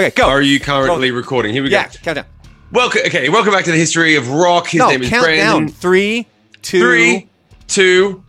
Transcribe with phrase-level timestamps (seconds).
[0.00, 0.28] Okay, go.
[0.28, 1.52] Are you currently recording?
[1.52, 1.98] Here we yeah, go.
[2.02, 2.24] count down.
[2.72, 3.02] Welcome.
[3.06, 4.68] Okay, welcome back to the history of rock.
[4.68, 5.36] His no, name is Brandon.
[5.36, 5.68] down.
[5.68, 6.26] Three,
[6.62, 6.80] two.
[6.80, 7.28] Three,
[7.68, 8.24] two.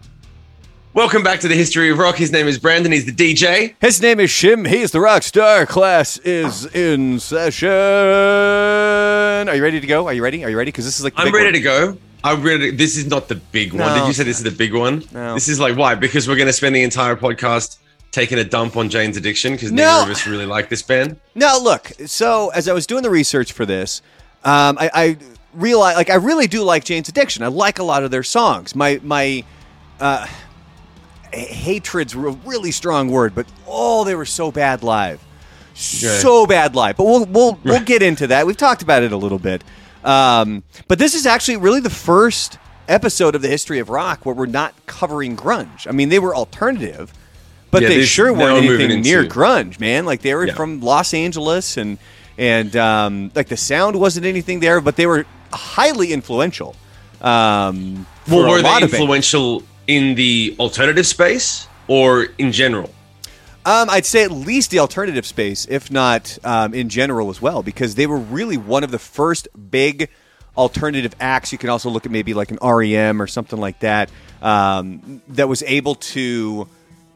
[0.93, 2.17] Welcome back to the history of rock.
[2.17, 2.91] His name is Brandon.
[2.91, 3.75] He's the DJ.
[3.79, 4.67] His name is Shim.
[4.67, 5.65] He's the rock star.
[5.65, 7.69] Class is in session.
[7.69, 10.07] Are you ready to go?
[10.07, 10.43] Are you ready?
[10.43, 10.71] Are you ready?
[10.71, 11.53] Because this is like the I'm ready one.
[11.53, 11.97] to go.
[12.25, 12.71] I'm ready.
[12.71, 13.79] To, this is not the big one.
[13.79, 15.05] No, Did you say this is the big one?
[15.13, 15.35] No.
[15.35, 15.95] This is like why?
[15.95, 17.77] Because we're going to spend the entire podcast
[18.11, 19.83] taking a dump on Jane's Addiction because No.
[19.83, 21.19] neither of us really like this band.
[21.35, 21.91] No, look.
[22.05, 24.01] So as I was doing the research for this,
[24.43, 25.17] um, I, I
[25.53, 27.43] realized like I really do like Jane's Addiction.
[27.43, 28.75] I like a lot of their songs.
[28.75, 29.43] My my
[29.99, 30.27] uh,
[31.33, 35.23] hatred's a really strong word, but oh, they were so bad live,
[35.73, 36.97] so bad live.
[36.97, 38.45] But we'll we'll we'll get into that.
[38.45, 39.63] We've talked about it a little bit.
[40.03, 42.57] Um, but this is actually really the first
[42.87, 45.87] episode of the history of rock where we're not covering grunge.
[45.87, 47.13] I mean, they were alternative.
[47.71, 50.05] But Yeah, they sure weren't we're anything near grunge, man.
[50.05, 50.53] Like they were Yeah.
[50.55, 51.97] from Los Angeles, and
[52.37, 56.75] and um, like the sound wasn't anything there, but they were highly influential.
[57.21, 62.93] Um, Well, were they influential in the alternative space or in general?
[63.63, 67.61] Um, I'd say at least the alternative space, if not um, in general as well,
[67.61, 70.09] because they were really one of the first big
[70.57, 71.51] alternative acts.
[71.51, 74.09] You can also look at maybe like an REM or something like that
[74.41, 76.67] um, that was able to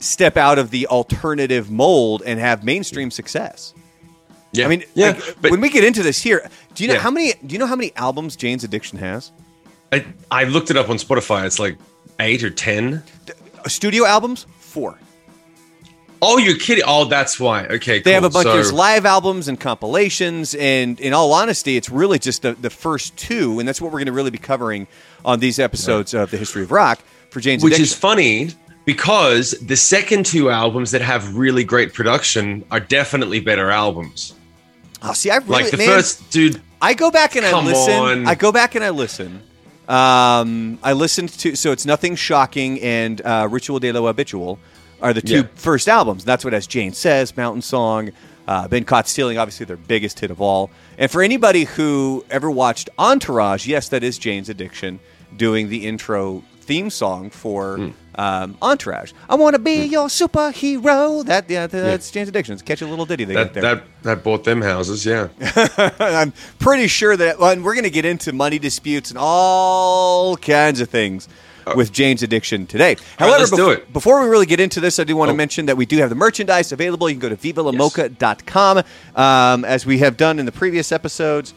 [0.05, 3.73] step out of the alternative mold and have mainstream success.
[4.53, 5.07] Yeah, I mean, yeah.
[5.11, 6.99] like, but when we get into this here, do you know Yeah.
[7.01, 7.33] how many?
[7.45, 9.31] Do you know how many albums Jane's Addiction has?
[9.91, 11.45] I, I looked it up on Spotify.
[11.45, 11.77] It's like
[12.19, 13.03] eight or ten.
[13.63, 14.97] Uh, Studio albums, four.
[16.21, 16.83] Oh, you're kidding!
[16.87, 17.65] Oh, that's why.
[17.67, 18.33] Okay, They have a cool.
[18.35, 18.45] bunch.
[18.47, 22.69] So- there's live albums and compilations, and in all honesty, it's really just the, the
[22.69, 24.87] first two, and that's what we're going to really be covering
[25.25, 27.65] on these episodes of the history of rock for Jane's Addiction.
[27.65, 27.83] which Addiction.
[27.83, 28.49] is funny
[28.85, 34.33] because the second two albums that have really great production are definitely better albums.
[35.01, 36.61] oh, see, I really Like the man, first dude.
[36.81, 37.93] I go back and I listen.
[37.93, 38.27] on.
[38.27, 39.41] I go back and I listen.
[39.87, 44.57] Um, I listened to so it's nothing shocking and uh, Ritual de lo Habitual
[45.01, 45.47] are the two Yeah.
[45.55, 46.23] first albums.
[46.23, 48.09] That's what as Jane says, Mountain Song,
[48.47, 50.71] uh, Been Caught Stealing, obviously their biggest hit of all.
[50.97, 54.99] And for anybody who ever watched Entourage, yes, that is Jane's Addiction
[55.37, 57.89] doing the intro theme song for Hmm.
[58.17, 59.11] Um, Entourage.
[59.29, 61.25] I want to be your superhero.
[61.25, 62.53] That yeah, that's Jane's Addiction.
[62.53, 63.61] It's a catchy little ditty they That, there.
[63.63, 65.27] that that bought them houses, yeah.
[65.99, 70.37] I'm pretty sure that well, and we're going to get into money disputes and all
[70.37, 71.27] kinds of things
[71.75, 72.91] with Jane's addiction today.
[73.19, 73.91] Uh, right, However, it.
[73.91, 75.35] before we really get into this, I do want to Oh.
[75.35, 77.09] mention that we do have the merchandise available.
[77.09, 78.83] You can go to vivalamoca.com.
[79.15, 81.55] Um, as we have done in the previous episodes,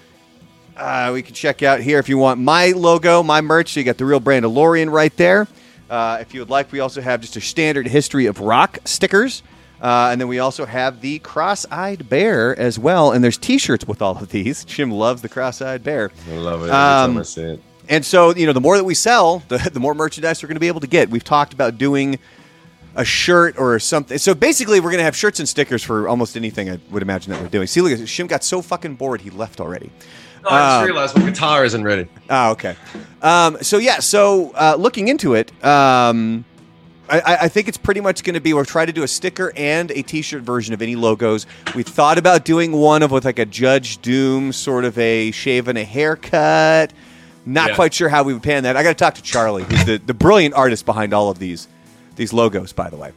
[0.78, 3.74] uh, we can check out here if you want my logo, my merch.
[3.74, 5.46] So You got the real brand of Lorian right there.
[5.88, 9.42] Uh, if you would like, we also have just a standard history of rock stickers.
[9.80, 13.12] Uh, and then we also have the cross-eyed bear as well.
[13.12, 14.64] And there's T-shirts with all of these.
[14.66, 16.10] Jim loves the cross-eyed bear.
[16.28, 17.62] I love it Um, I see it.
[17.88, 20.56] And so, you know, the more that we sell, the, the more merchandise we're going
[20.56, 21.10] to be able to get.
[21.10, 22.18] We've talked about doing
[22.94, 24.18] a shirt or something.
[24.18, 27.32] So basically, we're going to have shirts and stickers for almost anything I would imagine
[27.32, 27.68] that we're doing.
[27.68, 29.90] See, look, Shim got so fucking bored he left already.
[30.50, 32.08] Oh, I just um, realized my guitar isn't ready.
[32.30, 32.76] Oh, okay.
[33.22, 36.44] Um, so yeah, so uh, looking into it, um,
[37.10, 39.52] I- I, think it's pretty much going to be we'll try to do a sticker
[39.56, 41.46] and a T-shirt version of any logos.
[41.74, 45.68] We thought about doing one of with like a Judge Doom sort of a shave
[45.68, 46.92] and a haircut.
[47.46, 47.74] Not Yeah.
[47.76, 48.76] quite sure how we would pan that.
[48.76, 51.66] I got to talk to Charlie, who's the, the brilliant artist behind all of these
[52.16, 53.12] these logos, by the way.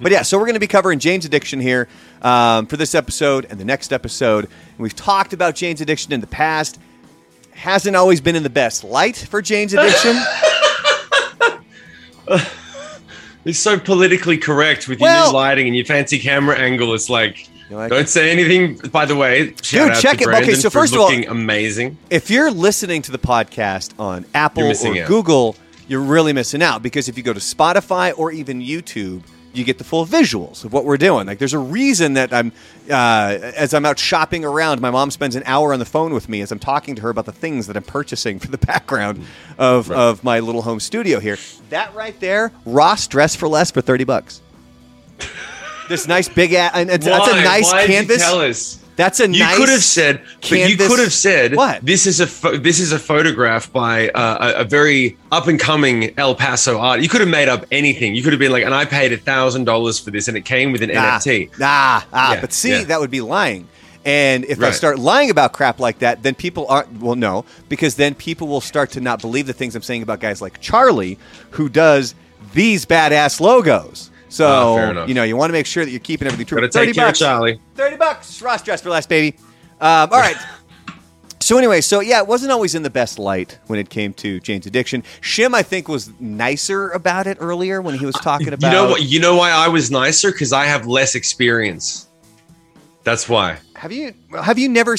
[0.00, 1.88] But yeah, so we're going to be covering Jane's Addiction here
[2.22, 4.44] um, for this episode and the next episode.
[4.44, 6.78] And we've talked about Jane's Addiction in the past.
[7.52, 10.16] Hasn't always been in the best light for Jane's Addiction.
[13.44, 16.92] It's so politically correct with your Well- new lighting and your fancy camera angle.
[16.94, 18.74] It's like, You like don't say anything.
[18.90, 20.26] By the way, shout out check to it.
[20.26, 21.96] Okay, Brandon so for first of all- looking amazing.
[22.10, 25.06] if you're listening to the podcast on Apple You're or out.
[25.06, 29.22] Google, you're really missing out because if you go to Spotify or even YouTube,
[29.56, 31.26] you get the full visuals of what we're doing.
[31.26, 32.52] Like, there's a reason that I'm,
[32.90, 36.28] uh, as I'm out shopping around, my mom spends an hour on the phone with
[36.28, 39.24] me as I'm talking to her about the things that I'm purchasing for the background
[39.58, 41.38] of, of my little home studio here.
[41.70, 44.40] That right there, Ross Dress for Less for 30 bucks.
[45.88, 48.82] this nice big, and it's, that's a nice Why canvas.
[48.96, 49.36] That's a nice.
[49.36, 49.56] You nice.
[49.56, 51.84] could have said, but you could have said, What?
[51.84, 55.60] This is a pho- this is a photograph by uh, a, a very up and
[55.60, 57.00] coming El Paso art.
[57.00, 58.14] You could have made up anything.
[58.14, 60.44] You could have been like, and I paid a thousand dollars for this, and it
[60.46, 61.58] came with an Nah, NFT.
[61.58, 62.84] Nah, ah, Yeah, but see, yeah.
[62.84, 63.68] that would be lying.
[64.06, 67.00] And if I start lying about crap like that, then people aren't.
[67.00, 70.20] Well, no, because then people will start to not believe the things I'm saying about
[70.20, 71.18] guys like Charlie,
[71.50, 72.14] who does
[72.54, 74.10] these badass logos.
[74.28, 76.56] So fair you know you want to make sure that you're keeping everything true.
[76.58, 77.18] Gotta Thirty take care bucks.
[77.18, 77.60] Charlie.
[77.74, 78.42] 30 bucks.
[78.42, 79.36] Ross dress for less, baby.
[79.80, 80.36] Um, all right.
[81.40, 84.40] so anyway, so yeah, it wasn't always in the best light when it came to
[84.40, 85.02] Jane's addiction.
[85.20, 88.68] Shim, I think, was nicer about it earlier when he was talking about.
[88.68, 89.02] You know what?
[89.02, 90.32] You know why I was nicer?
[90.32, 92.08] Because I have less experience.
[93.04, 93.58] That's why.
[93.76, 94.12] Have you
[94.42, 94.96] have you never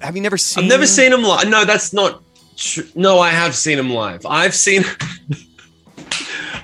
[0.00, 0.64] have you never seen?
[0.64, 1.46] I've never seen him live.
[1.46, 2.22] No, that's not
[2.56, 2.84] true.
[2.94, 4.24] No, I have seen him live.
[4.24, 4.84] I've seen.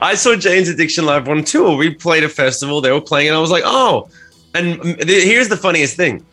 [0.01, 1.77] I saw Jane's Addiction live on tour.
[1.77, 2.81] We played a festival.
[2.81, 4.09] They were playing, and I was like, oh.
[4.55, 6.25] And here's the funniest thing.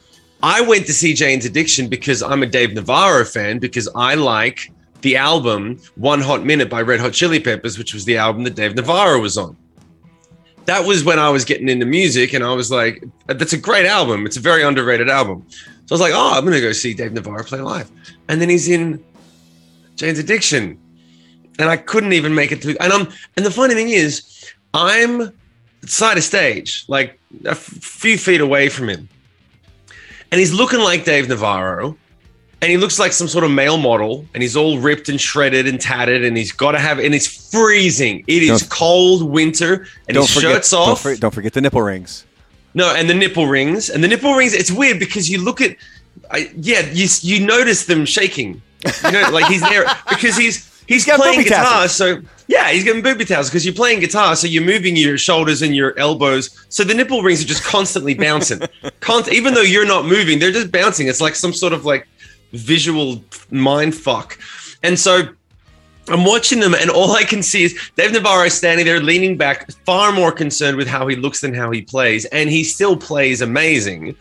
[0.42, 4.72] I went to see Jane's Addiction because I'm a Dave Navarro fan because I like
[5.02, 8.56] the album One Hot Minute by Red Hot Chili Peppers, which was the album that
[8.56, 9.56] Dave Navarro was on.
[10.66, 13.86] That was when I was getting into music, and I was like, that's a great
[13.86, 14.26] album.
[14.26, 15.46] It's a very underrated album.
[15.50, 17.92] So I was like, oh, I'm going to go see Dave Navarro play live.
[18.30, 19.04] And then he's in
[19.96, 20.80] Jane's Addiction.
[21.60, 22.76] And I couldn't even make it through.
[22.80, 23.08] And I'm,
[23.38, 25.32] and the funny thing is, I'm
[25.86, 29.08] side of stage, like a f- few feet away from him.
[30.32, 31.96] And he's looking like Dave Navarro.
[32.62, 34.26] And he looks like some sort of male model.
[34.34, 36.24] And he's all ripped and shredded and tatted.
[36.26, 38.24] And he's got to have, and it's freezing.
[38.28, 39.86] It is Don't- cold winter.
[40.08, 41.02] And Don't his forget, shirt's don't, off.
[41.02, 42.26] for- don't forget the nipple rings.
[42.74, 44.54] No, and the nipple rings, and the nipple rings.
[44.54, 45.76] It's weird because you look at,
[46.32, 48.60] I, yeah, you you notice them shaking.
[49.04, 51.64] You know, like he's there because he's he's got playing booby guitar.
[51.64, 51.96] tassels.
[51.96, 55.62] So yeah, he's getting booby tassels because you're playing guitar, so you're moving your shoulders
[55.62, 56.66] and your elbows.
[56.70, 58.62] So the nipple rings are just constantly bouncing.
[59.00, 61.08] Const- even though you're not moving, they're just bouncing.
[61.08, 62.08] It's like some sort of like
[62.52, 64.38] visual mind fuck.
[64.84, 65.24] And so
[66.10, 69.72] I'm watching them, and all I can see is Dave Navarro standing there, leaning back,
[69.86, 73.42] far more concerned with how he looks than how he plays, and he still plays
[73.42, 74.16] amazing.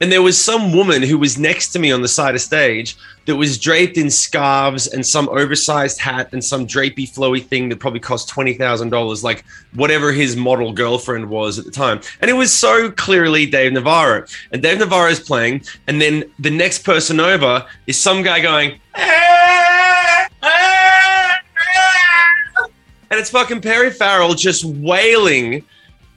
[0.00, 2.96] And there was some woman who was next to me on the side of stage
[3.26, 7.80] that was draped in scarves and some oversized hat and some drapey, flowy thing that
[7.80, 9.44] probably cost twenty thousand dollars, like
[9.74, 12.00] whatever his model girlfriend was at the time.
[12.20, 14.26] And it was so clearly Dave Navarro.
[14.52, 18.80] And Dave Navarro is playing, and then the next person over is some guy going.
[18.96, 22.66] "Ah, ah, ah,"
[23.10, 25.64] And it's fucking Perry Farrell just wailing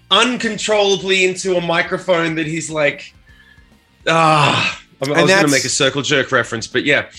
[0.09, 3.13] uncontrollably into a microphone that he's like,
[4.07, 4.81] ah.
[5.01, 7.09] I, I was going to make a circle jerk reference, but yeah.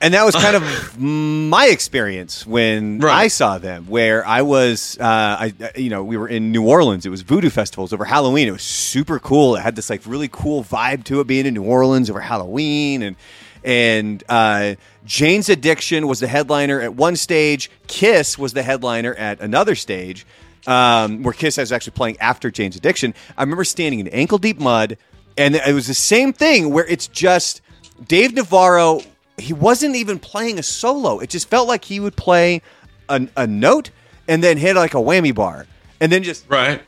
[0.00, 3.14] And that was kind of my experience when Right.
[3.24, 7.06] I saw them, where I was, uh, I, you know, we were in New Orleans.
[7.06, 8.46] It was Voodoo Festivals over Halloween.
[8.48, 9.56] It was super cool.
[9.56, 13.02] It had this like really cool vibe to it, being in New Orleans over Halloween,
[13.02, 13.16] and
[13.64, 14.74] and uh,
[15.06, 17.70] Jane's Addiction was the headliner at one stage.
[17.86, 20.26] Kiss was the headliner at another stage,
[20.66, 23.14] um, where Kiss was actually playing after Jane's Addiction.
[23.38, 24.98] I remember standing in ankle deep mud,
[25.36, 27.60] and it was the same thing where it's just
[28.06, 29.00] Dave Navarro
[29.36, 31.18] he wasn't even playing a solo.
[31.18, 32.62] It just felt like he would play
[33.08, 33.90] a, a note
[34.28, 35.66] and then hit like a whammy bar.
[36.00, 36.80] And then just Right.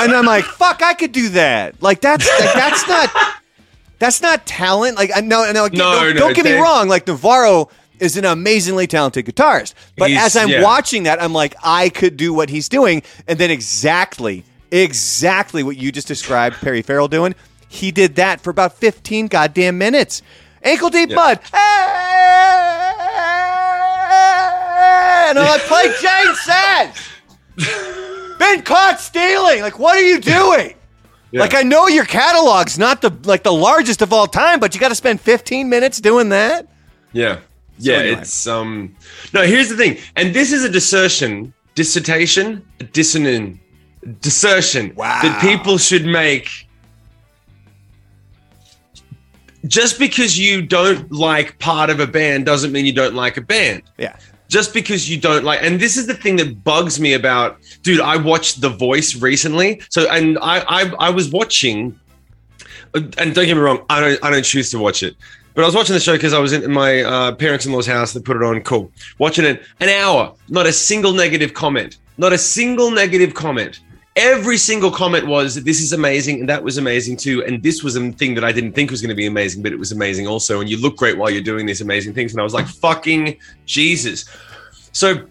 [0.00, 1.80] and I'm like, fuck, I could do that.
[1.82, 3.10] Like that's like, that's not
[3.98, 4.96] that's not talent.
[4.96, 6.88] Like I know, no, No, don't, no, don't get me wrong.
[6.88, 10.62] Like Navarro is an amazingly talented guitarist, but He's- as I'm yeah.
[10.62, 15.76] watching that, I'm like, I could do what he's doing, and then exactly, exactly what
[15.76, 17.34] you just described, Perry Farrell doing.
[17.68, 20.22] He did that for about 15 goddamn minutes.
[20.62, 21.16] Ankle deep Yeah.
[21.16, 21.40] mud.
[25.28, 28.36] And I'm like, play Jane says.
[28.38, 29.60] Been caught stealing.
[29.62, 30.74] Like, what are you doing?
[31.32, 31.40] Yeah.
[31.40, 34.80] Like, I know your catalog's not the like the largest of all time, but you
[34.80, 36.68] got to spend 15 minutes doing that.
[37.12, 37.40] Yeah.
[37.78, 38.20] Yeah, anyway.
[38.22, 38.96] it's um
[39.34, 39.98] no, here's the thing.
[40.14, 43.58] And this is a dissertation, dissertation, a dissonant
[44.20, 45.20] dissertion Wow.
[45.22, 46.48] that people should make.
[49.66, 53.40] Just because you don't like part of a band doesn't mean you don't like a
[53.40, 53.82] band.
[53.98, 54.16] Yeah.
[54.48, 58.00] just because you don't like and this is the thing that bugs me about dude
[58.00, 59.80] i watched the voice recently.
[59.88, 61.98] So and i i, I was watching
[62.94, 65.16] and don't get me wrong i don't i don't choose to watch it.
[65.54, 68.20] But i was watching the show because i was in my uh, parents-in-law's house they
[68.20, 68.60] put it on.
[68.60, 68.92] Cool.
[69.18, 71.98] Watching it an hour not a single negative comment.
[72.16, 73.80] Not a single negative comment
[74.16, 77.44] every single comment was this is amazing and that was amazing too.
[77.44, 79.72] And this was a thing that i didn't think was going to be amazing but
[79.72, 80.60] it was amazing also.
[80.60, 82.32] And you look great while you're doing these amazing things.
[82.32, 84.24] And i was like fucking jesus.
[84.92, 85.26] So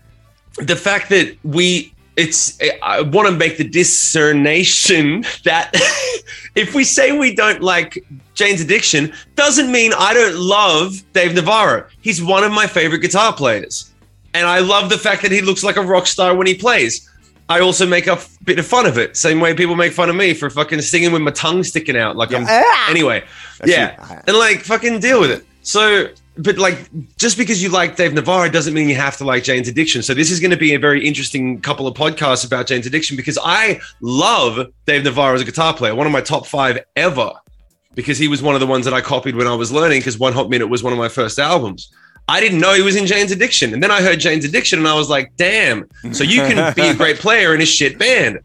[0.58, 5.72] the fact that we it's i want to make the discernation that
[6.56, 11.88] if we say we don't like jane's addiction doesn't mean i don't love dave navarro.
[12.02, 13.92] He's one of my favorite guitar players.
[14.36, 17.10] And i love the fact that he looks like a rock star when he plays
[17.48, 19.16] I also make a bit of fun of it.
[19.16, 22.16] Same way people make fun of me for fucking singing with my tongue sticking out.
[22.16, 22.90] Like I'm Ah!
[22.90, 23.24] anyway.
[23.60, 24.14] That's yeah.
[24.16, 24.22] you.
[24.28, 25.46] And like fucking deal with it.
[25.62, 29.44] So but like just because you like Dave Navarro doesn't mean you have to like
[29.44, 30.02] Jane's Addiction.
[30.02, 33.16] So this is going to be a very interesting couple of podcasts about Jane's Addiction
[33.16, 37.32] because I love Dave Navarro as a guitar player, one of my top five ever,
[37.94, 40.00] because he was one of the ones that I copied when I was learning.
[40.00, 41.92] Because One Hot Minute was one of my first albums.
[42.28, 44.88] I didn't know he was in Jane's Addiction, and then I heard Jane's Addiction, and
[44.88, 48.40] I was like, "Damn!" So you can be a great player in a shit band.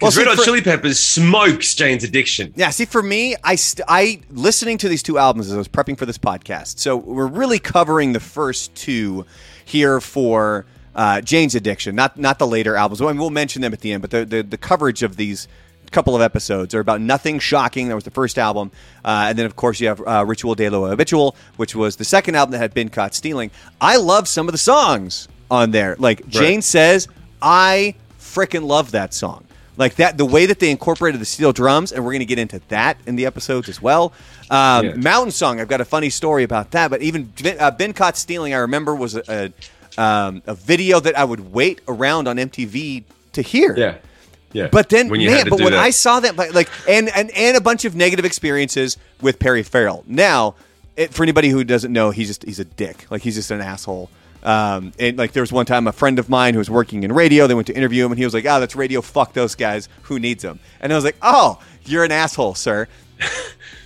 [0.00, 2.52] Well, see, Red Hot Chili Peppers smokes Jane's Addiction.
[2.56, 5.68] Yeah, see, for me, I st- I listening to these two albums as I was
[5.68, 6.78] prepping for this podcast.
[6.78, 9.26] So we're really covering the first two
[9.64, 13.00] here for uh, Jane's Addiction, not not the later albums.
[13.00, 15.16] Well, I mean, we'll mention them at the end, but the, the the coverage of
[15.16, 15.46] these
[15.94, 17.88] couple of episodes are about nothing shocking.
[17.88, 18.70] That was the first album,
[19.04, 22.04] uh, and then of course you have uh, Ritual de lo Habitual, which was the
[22.04, 23.50] second album that had been caught stealing.
[23.80, 25.96] I love some of the songs on there.
[25.98, 27.08] Like Jane says,
[27.40, 29.44] I freaking love that song.
[29.76, 32.38] Like that, the way that they incorporated the steel drums, and we're going to get
[32.38, 34.12] into that in the episodes as well.
[34.50, 34.94] Um, Yeah.
[34.94, 36.90] Mountain Song, I've got a funny story about that.
[36.90, 39.52] But even Ben- uh, Been Caught Stealing, I remember was a,
[39.98, 43.74] a, um, a video that I would wait around on MTV to hear.
[43.76, 43.96] Yeah,
[44.54, 44.68] yeah.
[44.68, 45.82] But then, When man, but when that.
[45.82, 50.04] I saw that, like, and, and and a bunch of negative experiences with Perry Farrell.
[50.06, 50.54] Now,
[50.96, 53.06] it, for anybody who doesn't know, he's just he's a dick.
[53.10, 54.08] Like he's just an asshole.
[54.42, 57.12] Um, and like there was one time a friend of mine who was working in
[57.12, 57.46] radio.
[57.46, 59.00] They went to interview him, and he was like, "Oh, that's radio.
[59.00, 59.88] Fuck those guys.
[60.02, 62.88] Who needs them?" And I was like, "Oh, you're an asshole, sir."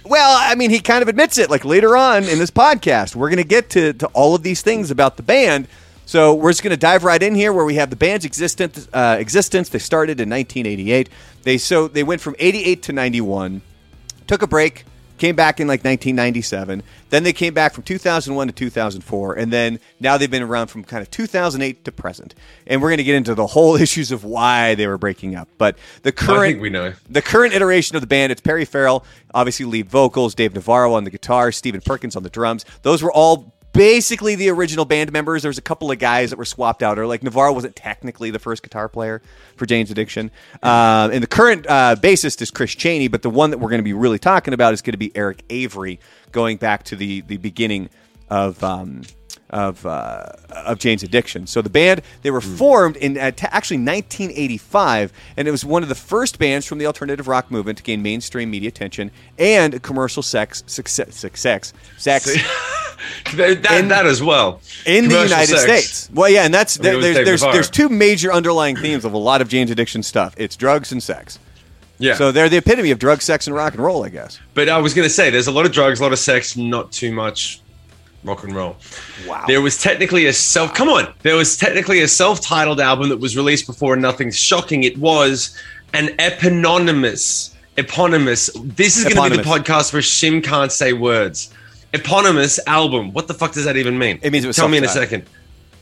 [0.05, 1.51] Well, I mean, he kind of admits it.
[1.51, 4.63] Like later on in this podcast, we're going to get to to all of these
[4.63, 5.69] things about the band.
[6.09, 8.89] So we're just going to dive right in here, where we have the band's existence.
[8.95, 9.69] Uh, existence.
[9.69, 11.11] They started in 1988.
[11.43, 13.61] They so they went from 88 to 91,
[14.27, 14.87] took a break,
[15.19, 16.83] came back in like 1997.
[17.11, 20.83] Then they came back from 2001 to 2004, and then now they've been around from
[20.83, 22.35] kind of 2008 to present.
[22.67, 25.51] And we're going to get into the whole issues of why they were breaking up.
[25.59, 26.95] But the current think we know.
[27.11, 31.05] the current iteration of the band, it's Perry Farrell, obviously lead vocals, Dave Navarro on
[31.05, 32.65] the guitar, Stephen Perkins on the drums.
[32.81, 35.43] Those were all basically the original band members.
[35.43, 38.31] There was a couple of guys that were swapped out, or like Navarro wasn't technically
[38.31, 39.23] the first guitar player
[39.57, 40.31] for Jane's Addiction.
[40.63, 43.81] Uh, and the current uh, bassist is Chris Chaney, but the one that we're going
[43.81, 46.01] to be really talking about is going to be Eric Avery,
[46.33, 47.91] going back to the the beginning
[48.29, 48.63] of.
[48.63, 49.03] Um,
[49.51, 51.47] of uh, of Jane's Addiction.
[51.47, 55.83] So the band they were formed in uh, t- actually 1985, and it was one
[55.83, 59.83] of the first bands from the alternative rock movement to gain mainstream media attention and
[59.83, 62.25] commercial sex success success sex
[63.37, 64.61] that, that, in- that as well.
[64.87, 65.63] in the United sex.
[65.63, 66.11] States.
[66.13, 69.19] Well, yeah, and that's I mean, there's there's, there's two major underlying themes of a
[69.19, 70.35] lot of Jane's Addiction stuff.
[70.37, 71.39] It's drugs and sex.
[72.01, 72.15] Yeah.
[72.15, 74.39] So they're the epitome of drugs, sex, and rock and roll, I guess.
[74.55, 76.57] But I was going to say, there's a lot of drugs, a lot of sex,
[76.57, 77.61] not too much
[78.25, 78.77] rock and roll.
[79.27, 79.45] Wow.
[79.47, 80.75] There was technically a self.
[80.75, 81.13] Come on.
[81.23, 84.83] There was technically a self-titled album that was released before Nothing Shocking.
[84.85, 85.57] It was
[85.95, 87.55] an eponymous.
[87.77, 88.51] Eponymous.
[88.63, 91.55] This is going to be the podcast where Shim can't say words.
[91.95, 93.13] Eponymous album.
[93.13, 94.19] What the fuck does that even mean?
[94.23, 95.25] It means it was Tell me in a second.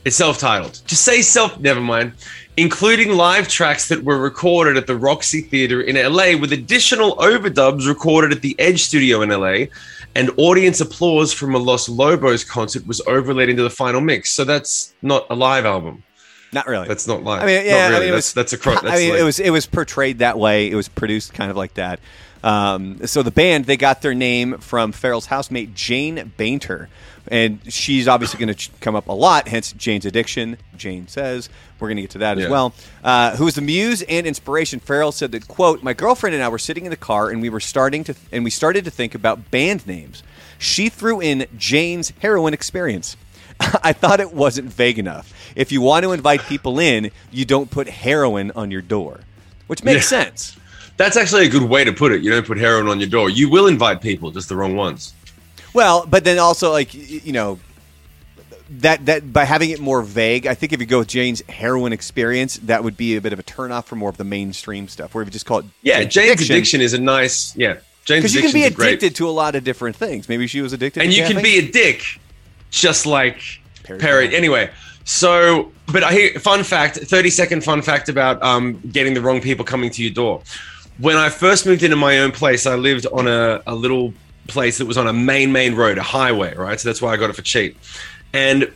[0.05, 0.81] It's self-titled.
[0.85, 1.59] Just say self.
[1.59, 2.13] Never mind.
[2.55, 7.87] Including live tracks that were recorded at the Roxy Theater in LA, with additional overdubs
[7.87, 9.65] recorded at the Edge Studio in LA,
[10.17, 14.31] and audience applause from a Los Lobos concert was overlaid into the final mix.
[14.31, 16.03] So that's not a live album.
[16.53, 16.87] Not really.
[16.87, 17.43] That's not live.
[17.43, 17.95] I mean, yeah, Not really.
[17.95, 19.49] I mean, it that's was, that's a cro- that's I mean, like- it was it
[19.51, 20.69] was portrayed that way.
[20.69, 21.99] It was produced kind of like that.
[22.47, 26.87] Um, so the band they got their name from Farrell's housemate Jane Bainter,
[27.27, 29.47] and she's obviously going to ch- come up a lot.
[29.49, 30.57] Hence Jane's addiction.
[30.77, 31.49] Jane says
[31.79, 32.73] we're going to get to that as well.
[33.03, 34.79] Uh, who was the muse and inspiration?
[34.79, 37.49] Farrell said that quote: "My girlfriend and I were sitting in the car, and we
[37.49, 40.23] were starting to and we started to think about band names.
[40.57, 43.17] She threw in Jane's heroin experience."
[43.59, 45.33] I thought it wasn't vague enough.
[45.55, 49.21] If you want to invite people in, you don't put heroin on your door,
[49.65, 50.23] which makes Yeah.
[50.25, 50.55] sense.
[50.97, 52.21] That's actually a good way to put it.
[52.23, 53.29] You don't put heroin on your door.
[53.29, 55.13] You will invite people, just the wrong ones.
[55.73, 57.59] Well, but then also like you know
[58.69, 61.93] that that by having it more vague, I think if you go with Jane's heroin
[61.93, 65.13] experience, that would be a bit of a turnoff for more of the mainstream stuff.
[65.13, 67.55] Where if you just call it Yeah, Jane's addiction, is a nice.
[67.55, 68.87] Yeah, Jane's addiction because you can be is great.
[68.95, 70.27] addicted to a lot of different things.
[70.27, 72.03] Maybe she was addicted, and you can be a dick,
[72.71, 73.41] just like
[73.83, 74.35] Perry Perry.
[74.35, 74.71] Anyway,
[75.03, 79.41] so but I hear fun fact, thirty second fun fact about um, getting the wrong
[79.41, 80.41] people coming to your door.
[80.99, 84.13] When I first moved into my own place, I lived on a, a little
[84.47, 86.79] place that was on a main main road, a highway, right?
[86.79, 87.77] So that's why I got it for cheap.
[88.33, 88.71] And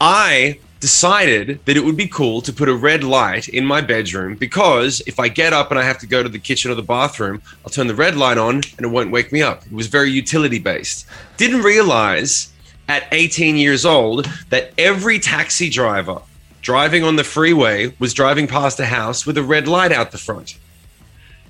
[0.00, 4.34] I decided that it would be cool to put a red light in my bedroom
[4.34, 6.82] because if I get up and I have to go to the kitchen or the
[6.82, 9.64] bathroom, I'll turn the red light on and it won't wake me up.
[9.64, 11.06] It was very utility based.
[11.36, 12.52] Didn't realize
[12.88, 16.20] at 18 years old that every taxi driver
[16.62, 20.18] driving on the freeway was driving past a house with a red light out the
[20.18, 20.58] front.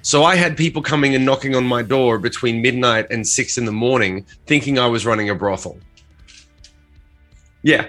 [0.02, 3.64] So I had people coming and knocking on my door between midnight and six in
[3.64, 5.78] the morning, thinking I was running a brothel.
[7.62, 7.88] Yeah.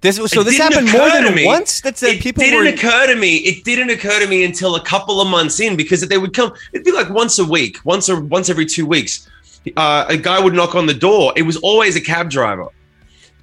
[0.00, 0.40] This was so.
[0.42, 1.80] It This happened more than me- once.
[1.80, 2.68] That's that it people didn't were.
[2.70, 3.36] occur to me.
[3.38, 6.52] It didn't occur to me until a couple of months in because they would come.
[6.72, 9.28] It'd be like once a week, once or once every two weeks.
[9.76, 11.32] Uh, a guy would knock on the door.
[11.36, 12.68] It was always a cab driver,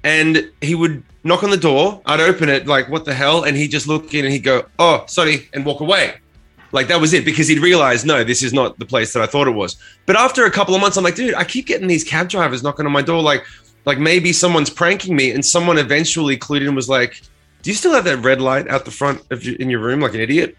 [0.04, 2.00] and he would knock on the door.
[2.06, 4.64] I'd open it, like what the hell, and he'd just look in and he'd go,
[4.78, 6.14] "Oh, sorry," and walk away.
[6.74, 9.26] Like that was it because he'd realized, no, this is not the place that I
[9.26, 9.76] thought it was.
[10.06, 12.64] But after a couple of months, I'm like, dude, I keep getting these cab drivers
[12.64, 13.44] knocking on my door, like,
[13.84, 15.30] like maybe someone's pranking me.
[15.30, 17.22] And someone eventually clued in and was like,
[17.62, 20.00] do you still have that red light out the front of your, in your room
[20.00, 20.58] like an idiot?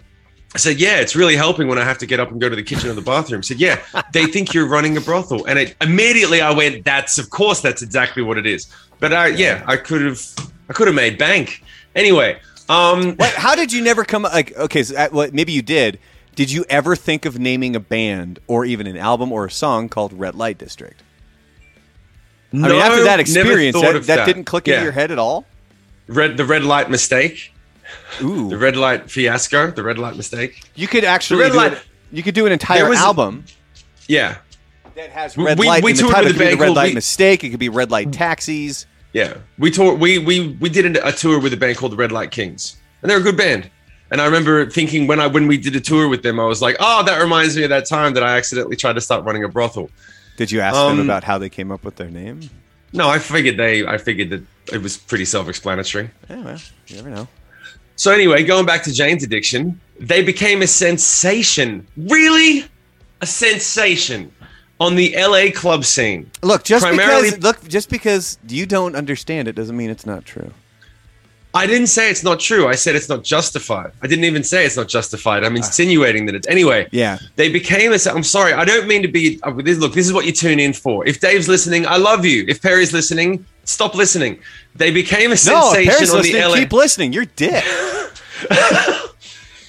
[0.54, 2.56] I said, yeah, it's really helping when I have to get up and go to
[2.56, 3.40] the kitchen or the bathroom.
[3.40, 3.82] I said, yeah,
[4.14, 5.44] they think you're running a brothel.
[5.48, 8.74] And it, immediately I went, that's, of course, that's exactly what it is.
[9.02, 10.22] But I, yeah, I could have,
[10.70, 11.62] I could have made bank.
[11.94, 14.24] Anyway, um, What, how did you never come?
[14.24, 16.00] Like, okay, so, uh, well, maybe you did.
[16.36, 19.88] Did you ever think of naming a band or even an album or a song
[19.88, 21.02] called Red Light District?
[22.54, 24.76] I mean, after that experience, that, that, didn't click yeah.
[24.76, 25.46] into your head at all.
[26.08, 27.52] Red, the red light mistake,
[28.22, 30.62] Ooh, the red light fiasco, the red light mistake.
[30.76, 31.82] you could actually red light- it-
[32.12, 33.46] you could do an entire album
[34.08, 34.38] Yeah,
[34.96, 36.28] that has red we- light we in the title.
[36.30, 37.44] It could be the red light We- mistake.
[37.44, 38.86] It could be red light taxis.
[39.16, 39.38] Yeah.
[39.58, 39.98] We toured.
[40.00, 43.10] We we we did a tour with a band called the Red Light Kings, and
[43.10, 43.72] they're a good band.
[44.12, 46.62] And I remember thinking when I when we did a tour with them, I was
[46.62, 49.46] like, oh, that reminds me of that time that I accidentally tried to start running
[49.46, 49.90] a brothel.
[50.36, 52.42] Did you ask Um, them about how they came up with their name?
[52.92, 53.86] No, I figured they.
[53.88, 54.44] I figured that
[54.74, 56.10] it was pretty self-explanatory.
[56.30, 57.28] Yeah, well, you never know.
[57.96, 61.88] So anyway, going back to Jane's addiction, they became a sensation.
[61.96, 62.66] Really,
[63.22, 64.32] a sensation
[64.80, 66.30] on the LA club scene.
[66.44, 70.26] Look, just Primarily- because look, just because you don't understand it doesn't mean it's not
[70.26, 70.52] true.
[71.54, 72.68] I didn't say it's not true.
[72.68, 73.94] I said it's not justified.
[74.04, 75.46] I didn't even say it's not justified.
[75.46, 76.86] I'm insinuating that it's anyway.
[76.92, 77.18] Yeah.
[77.38, 77.98] They became a.
[78.14, 78.52] I'm sorry.
[78.52, 79.40] I don't mean to be.
[79.44, 81.08] uh, Look, this is what you tune in for.
[81.08, 82.44] If Dave's listening, I love you.
[82.50, 84.40] If Perry's listening, stop listening.
[84.76, 86.56] They became a No, sensation Perry's on the LA.
[86.56, 87.14] keep listening.
[87.14, 87.64] You're dick.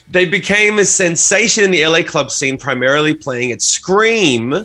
[0.08, 4.64] They became a sensation in the LA club scene, primarily playing at Scream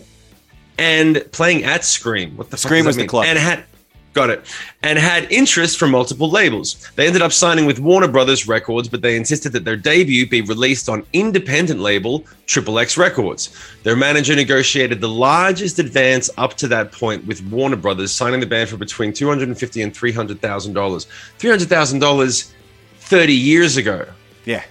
[0.77, 2.35] and playing at Scream.
[2.37, 3.25] What the Scream was the club.
[3.27, 3.65] And had
[4.13, 4.43] got it.
[4.83, 6.91] And had interest from multiple labels.
[6.95, 10.41] They ended up signing with Warner Brothers Records, but they insisted that their debut be
[10.41, 13.55] released on independent label Triple X Records.
[13.83, 18.45] Their manager negotiated the largest advance up to that point with Warner Brothers, signing the
[18.45, 21.05] band for between two hundred and fifty and three hundred thousand dollars.
[21.37, 22.53] Three hundred thousand dollars
[22.99, 24.05] thirty years ago.
[24.45, 24.63] yeah.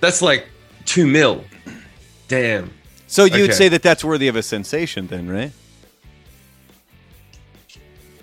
[0.00, 0.46] That's like
[0.84, 1.42] two mil.
[2.28, 2.70] Damn.
[3.08, 3.52] So you'd Okay.
[3.52, 5.50] say that that's worthy of a sensation, then, right?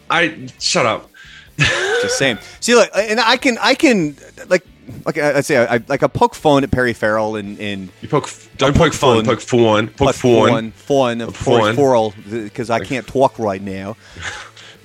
[0.10, 1.10] I shut up.
[1.58, 2.38] Just saying.
[2.60, 4.16] See, look, and I can, I can,
[4.48, 4.66] like,
[5.06, 8.30] like I say, I, like a poke phone at Perry Farrell in in You poke.
[8.58, 9.26] Don't poke phone.
[9.26, 9.88] poke fun.
[9.88, 9.88] fun.
[9.88, 10.22] Poke fun.
[10.22, 10.72] Poke fun.
[10.72, 11.76] fun, of Fun.
[11.76, 13.98] course, because I can't talk right now.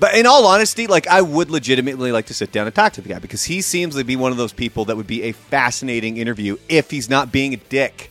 [0.00, 3.02] But in all honesty, like I would legitimately like to sit down and talk to
[3.02, 5.32] the guy because he seems to be one of those people that would be a
[5.32, 8.09] fascinating interview if he's not being a dick.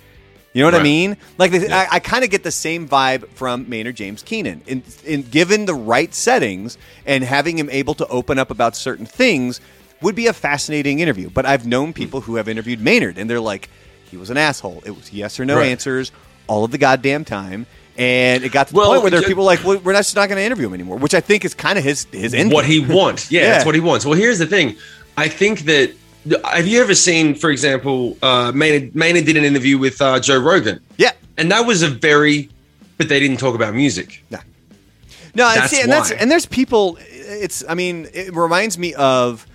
[0.53, 1.15] You know what I mean?
[1.37, 4.61] Like the, I, I kind of get the same vibe from Maynard James Keenan.
[4.65, 9.05] In, in given the right settings and having him able to open up about certain
[9.05, 9.61] things
[10.01, 11.29] would be a fascinating interview.
[11.29, 11.93] But I've known hmm.
[11.93, 13.69] people who have interviewed Maynard and they're like,
[14.09, 14.81] he was an asshole.
[14.85, 15.67] It was yes or no Right.
[15.67, 16.11] answers
[16.47, 17.67] all of the goddamn time.
[17.95, 19.99] And it got to the Well, point where there are people like, well, we're not,
[19.99, 22.33] just not going to interview him anymore, which I think is kind of his his
[22.33, 22.51] end.
[22.51, 23.29] What he wants.
[23.29, 23.49] Yeah, Yeah.
[23.51, 24.05] that's what he wants.
[24.05, 24.77] Well, here's the thing.
[25.17, 25.93] I think that.
[26.43, 30.39] Have you ever seen, for example, uh, Maynard, Maynard did an interview with uh, Joe
[30.39, 31.11] Rogan, yeah.
[31.37, 32.49] and that was a very,
[32.97, 34.23] but they didn't talk about music.
[34.29, 34.39] No,
[35.33, 36.97] no, and, see, and that's and there's people.
[37.01, 39.45] It's I mean, it reminds me of.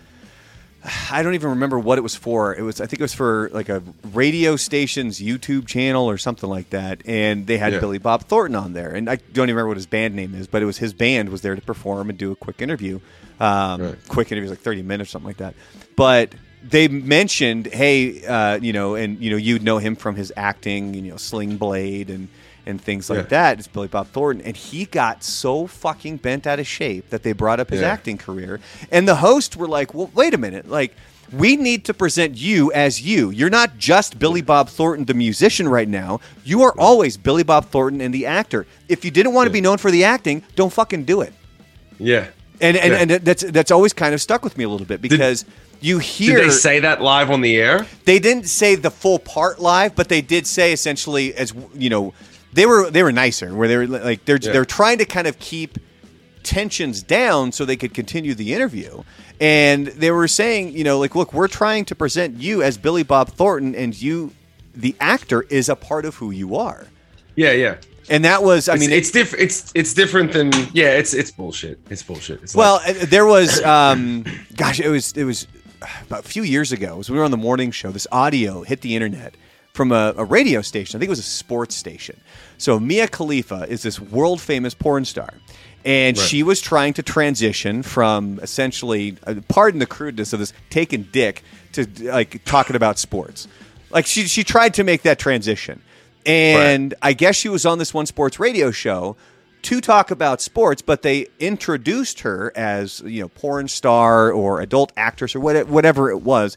[1.11, 2.55] I don't even remember what it was for.
[2.55, 6.49] It was I think it was for like a radio station's YouTube channel or something
[6.51, 7.81] like that, and they had Yeah.
[7.81, 10.47] Billy Bob Thornton on there, and I don't even remember what his band name is,
[10.47, 13.01] but it was his band was there to perform and do a quick interview.
[13.41, 14.09] Um, Right.
[14.09, 15.55] Quick interviews like thirty minutes, something like that.
[15.97, 16.35] But
[16.69, 20.95] they mentioned, hey, uh, you know, and you know, you'd know him from his acting,
[20.95, 22.29] you know, Sling Blade and
[22.67, 23.23] and things like Yeah.
[23.25, 23.59] that.
[23.59, 27.33] It's Billy Bob Thornton, and he got so fucking bent out of shape that they
[27.33, 27.93] brought up his Yeah.
[27.93, 28.59] acting career.
[28.91, 30.95] And the hosts were like, "Well, wait a minute, like."
[31.33, 33.31] We need to present you as you.
[33.31, 36.21] You're not just Billy Bob Thornton, the musician, right now.
[36.45, 38.67] You are always Billy Bob Thornton and the actor.
[38.91, 41.33] If you didn't want to be known for the acting, don't fucking do it.
[41.99, 42.27] Yeah.
[42.61, 42.99] And and, Yeah.
[43.17, 45.47] and that's that's always kind of stuck with me a little bit because
[45.87, 47.87] you hear Did they say that live on the air?
[48.05, 52.13] they didn't say the full part live, but they did say essentially as you know
[52.53, 54.53] they were they were nicer where they were like they're Yeah.
[54.53, 55.79] they're trying to kind of keep
[56.43, 59.03] tensions down so they could continue the interview.
[59.41, 63.03] And they were saying, you know, like look, we're trying to present you as Billy
[63.03, 64.33] Bob Thornton and you
[64.75, 66.87] the actor is a part of who you are.
[67.37, 67.77] Yeah, yeah.
[68.11, 69.45] And that was, I I mean, mean, it's different.
[69.45, 70.91] It's it's different than yeah.
[70.99, 71.81] It's it's bullshit.
[71.91, 72.43] It's bullshit.
[72.43, 74.25] It's Well, like, uh, there was, um,
[74.57, 75.47] gosh, it was it was
[76.07, 76.97] about a few years ago.
[76.97, 77.91] Was we were on the morning show.
[77.91, 79.35] This audio hit the internet
[79.73, 80.97] from a, a radio station.
[80.97, 82.21] I think it was a sports station.
[82.59, 85.31] So Mia Khalifa is this world famous porn star.
[85.85, 86.27] And Right.
[86.27, 91.43] she was trying to transition from essentially, uh, pardon the crudeness of this, taking dick
[91.73, 93.49] to like talking about sports.
[93.91, 95.83] Like she she tried to make that transition,
[96.25, 99.17] and I guess she was on this one sports radio show
[99.65, 104.93] to talk about sports, but they introduced her as you know porn star or adult
[104.97, 106.57] actress or whatever it was,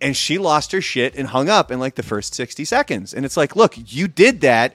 [0.00, 3.12] and she lost her shit and hung up in like the first sixty seconds.
[3.14, 4.74] And it's like, look, you did that.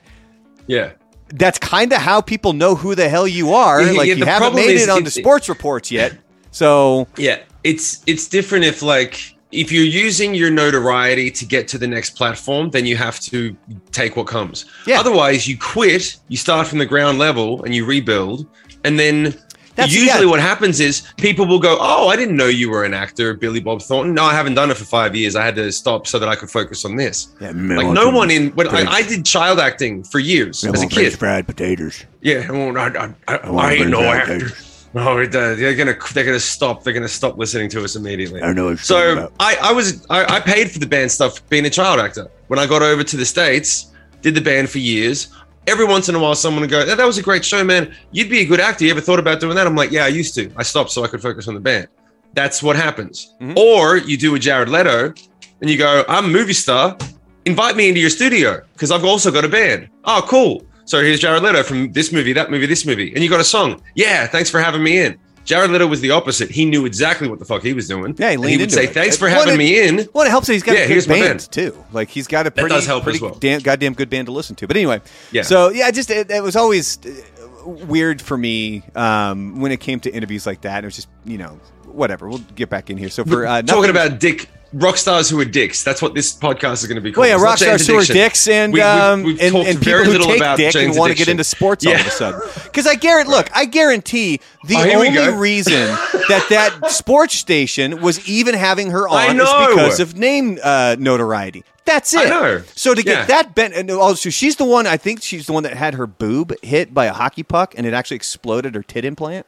[0.66, 0.92] yeah.
[1.32, 3.80] That's kind of how people know who the hell you are.
[3.80, 6.18] Yeah, like yeah, you the haven't made it onto it's- sports reports yet,
[6.50, 11.78] so Yeah, it's it's different if like if you're using your notoriety to get to
[11.78, 13.56] the next platform, then you have to
[13.92, 14.64] take what comes.
[14.86, 15.00] Yeah.
[15.00, 18.46] Otherwise, you quit, you start from the ground level and you rebuild,
[18.84, 19.34] and then
[19.74, 20.30] That's- usually yeah.
[20.30, 23.60] what happens is people will go, "Oh, I didn't know you were an actor, Billy
[23.60, 24.14] Bob Thornton.
[24.14, 25.34] No, I haven't done it for five years.
[25.36, 28.30] I had to stop so that I could focus on this." yeah, Like no one
[28.30, 31.18] in when I, I did child acting for years as a kid.
[31.18, 32.04] fried potatoes.
[32.20, 34.50] Yeah, I, I, I, I, I ain't no actor.
[34.92, 35.04] Potatoes.
[35.06, 36.82] No, it, uh, they're gonna they're gonna stop.
[36.82, 38.42] They're gonna stop listening to us immediately.
[38.42, 39.32] I know what you're So about.
[39.40, 42.28] I, I was I, I paid for the band stuff being a child actor.
[42.48, 45.28] When I got over to the states, did the band for years.
[45.66, 47.94] Every once in a while, someone would go, "That that was a great show, man.
[48.12, 48.84] You'd be a good actor.
[48.84, 50.50] You ever thought about doing that?" I'm like, "Yeah, I used to.
[50.56, 51.86] I stopped so I could focus on the band."
[52.32, 53.34] That's what happens.
[53.40, 53.56] Mhm.
[53.56, 55.12] Or you do a Jared Leto,
[55.60, 56.96] and you go, "I'm a movie star.
[57.44, 60.64] Invite me into your studio because I've also got a band." Oh, cool.
[60.90, 63.44] So here's Jared Leto from this movie, that movie, this movie, and you got a
[63.44, 63.80] song.
[63.94, 65.16] Yeah, thanks for having me in.
[65.44, 66.50] Jared Leto was the opposite.
[66.50, 68.16] He knew exactly what the fuck he was doing.
[68.18, 68.92] Yeah, he And leaned would into say, it.
[68.92, 70.88] "Thanks for Well, having it- me in." Well, it helps that he's got Yeah, a
[70.88, 71.52] good band, band.
[71.52, 71.84] too.
[71.92, 73.34] Like he's got a pretty, does help pretty as well.
[73.38, 74.66] damn, goddamn good band to listen to.
[74.66, 75.00] But anyway,
[75.30, 75.42] Yeah.
[75.42, 80.00] So yeah, just it, it was always uh, weird for me um, when it came
[80.00, 80.82] to interviews like that.
[80.82, 82.28] It was just you know whatever.
[82.28, 83.10] We'll get back in here.
[83.10, 85.82] So for uh, Talking about dick rock stars who are dicks.
[85.82, 87.22] That's what this podcast is going to be called.
[87.26, 89.78] Well, yeah, rock stars who are dicks and We- we've- um, we've and, talked and
[89.78, 91.92] people very who little take about dick and Jane's want to get into sports all
[91.92, 92.06] of Yeah.
[92.06, 92.40] a sudden.
[92.64, 95.86] Because I guarantee, look, I guarantee the Oh, only reason
[96.28, 101.64] that that sports station was even having her on is because of name uh, notoriety.
[101.86, 102.20] That's it.
[102.20, 102.62] I know.
[102.76, 103.24] So to get Yeah.
[103.26, 104.86] that bent, and also she's the one.
[104.86, 107.84] I think she's the one that had her boob hit by a hockey puck, and
[107.86, 109.46] it actually exploded her tit implant.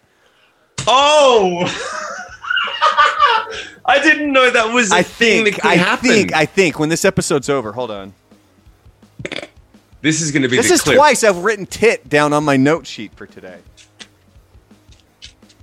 [0.89, 1.67] Oh,
[3.85, 5.57] I didn't know that was a I thing think.
[5.57, 6.09] that can I happen.
[6.09, 6.33] think.
[6.35, 8.13] I think when this episode's over, hold on.
[10.01, 10.97] this is going to be This the is clip.
[10.97, 13.59] twice I've written tit down on my note sheet for today.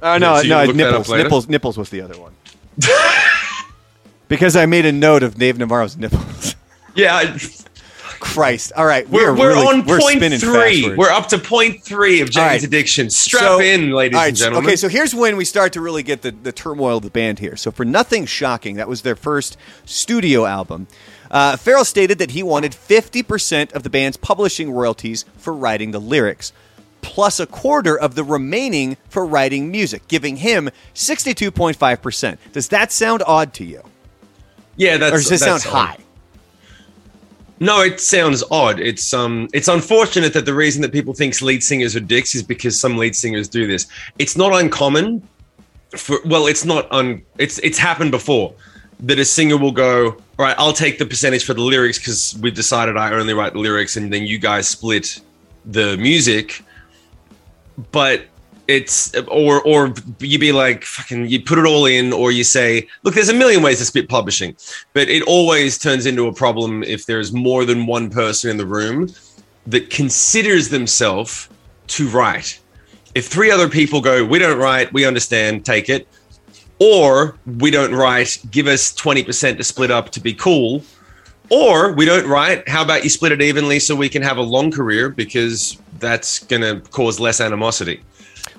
[0.02, 1.24] Oh no, so you no, look that up nipples, later?
[1.24, 2.34] nipples, nipples was the other one.
[4.30, 6.56] because I made a note of Dave Navarro's nipples.
[6.96, 7.38] Yeah, I-
[8.20, 8.72] Christ!
[8.76, 10.96] All right, we're, we're really, on we're point three.
[10.96, 12.62] We're up to point three of All right.
[12.64, 13.10] addiction.
[13.10, 14.66] Strap So- in, ladies all right, and gentlemen.
[14.68, 17.40] Okay, so here's when we start to really get the, the turmoil of the band
[17.40, 17.56] here.
[17.56, 20.88] So, for Nothing Shocking, that was their first studio album.
[21.32, 26.00] Uh, Farrell stated that he wanted 50% of the band's publishing royalties for writing the
[26.02, 26.52] lyrics,
[27.02, 32.38] plus a quarter of the remaining for writing music, giving him 62.5%.
[32.52, 33.84] Does that sound odd to you?
[34.76, 35.98] yeah, that's Or does this sound high?
[37.60, 38.80] No, it sounds odd.
[38.80, 42.42] It's um, it's unfortunate that the reason that people think lead singers are dicks is
[42.42, 43.88] because some lead singers do this.
[44.18, 45.28] It's not uncommon.
[45.98, 47.22] For well, it's not un.
[47.38, 48.54] It's it's happened before
[49.02, 52.38] that a singer will go, all right, I'll take the percentage for the lyrics because
[52.42, 55.20] we've decided I only write the lyrics, and then you guys split
[55.66, 56.64] the music.
[57.92, 58.26] But
[58.70, 62.88] it's or or you be like fucking you put it all in or you say
[63.02, 64.56] look there's a million ways to split publishing
[64.94, 68.66] but it always turns into a problem if there's more than one person in the
[68.66, 69.10] room
[69.66, 71.50] that considers themselves
[71.88, 72.60] to write.
[73.16, 76.08] If three other people go we don't write we understand take it
[76.78, 80.84] or we don't write give us 20% to split up to be cool
[81.50, 84.42] or we don't write how about you split it evenly so we can have a
[84.42, 88.04] long career because that's going to cause less animosity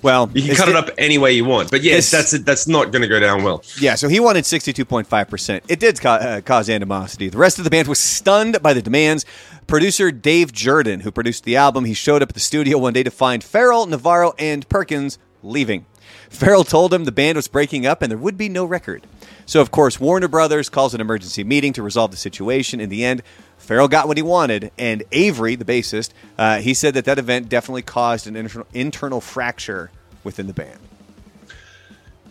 [0.03, 2.67] Well, you can cut it di- up any way you want, but yes, that's that's
[2.67, 3.63] not going to go down well.
[3.81, 5.61] Yeah, so he wanted 62.5%.
[5.69, 7.29] It did ca- uh, cause animosity.
[7.29, 9.25] The rest of the band was stunned by the demands.
[9.67, 13.03] Producer Dave Jerden, who produced the album, he showed up at the studio one day
[13.03, 15.87] to find Farrell, Navarro, and Perkins leaving.
[16.29, 19.07] Farrell told him the band was breaking up and there would be no record.
[19.47, 22.81] So, of course, Warner Brothers calls an emergency meeting to resolve the situation.
[22.81, 23.23] In the end,
[23.61, 27.49] Farrell got what he wanted, and Avery, the bassist, uh, he said that that event
[27.49, 29.91] definitely caused an inter- internal fracture
[30.25, 30.79] within the band.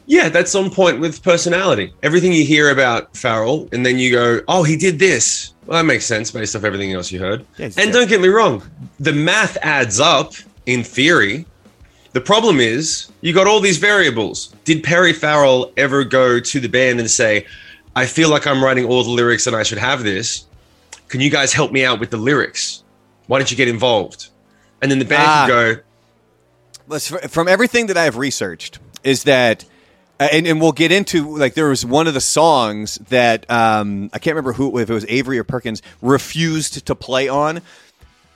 [0.06, 1.94] Yeah, that's on point with personality.
[2.02, 5.86] Everything you hear about Farrell, and then you go, "Oh, he did this." Well, that
[5.86, 7.46] makes sense based off everything else you heard.
[7.58, 8.64] Yeah, and don't get me wrong,
[9.00, 10.34] the math adds up
[10.66, 11.46] in theory.
[12.14, 14.48] The problem is you got all these variables.
[14.66, 17.46] Did Perry Farrell ever go to the band and say,
[17.96, 20.46] "I feel like I'm writing all the lyrics and I should have this.
[21.10, 22.84] Can you guys help me out with the lyrics?
[23.28, 24.30] Why don't you get involved?"
[24.82, 25.46] And then the band Ah.
[25.48, 25.82] could go,
[26.88, 29.66] Let's- from everything that I've researched is that
[30.20, 34.10] uh, and, and we'll get into like there was one of the songs that um,
[34.14, 37.62] I can't remember who if it was Avery or Perkins refused to play on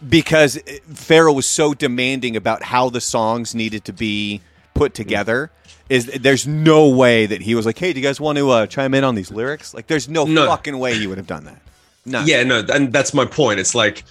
[0.07, 0.57] because
[0.93, 4.41] Farrell was so demanding about how the songs needed to be
[4.73, 5.51] put together.
[5.89, 8.67] Is there's no way that he was like, hey, do you guys want to uh,
[8.67, 9.73] chime in on these lyrics?
[9.73, 10.47] Like, there's no, No.
[10.47, 11.61] fucking way he would have done that.
[12.05, 12.21] No.
[12.21, 13.59] Yeah, no, and that's my point.
[13.59, 14.03] It's like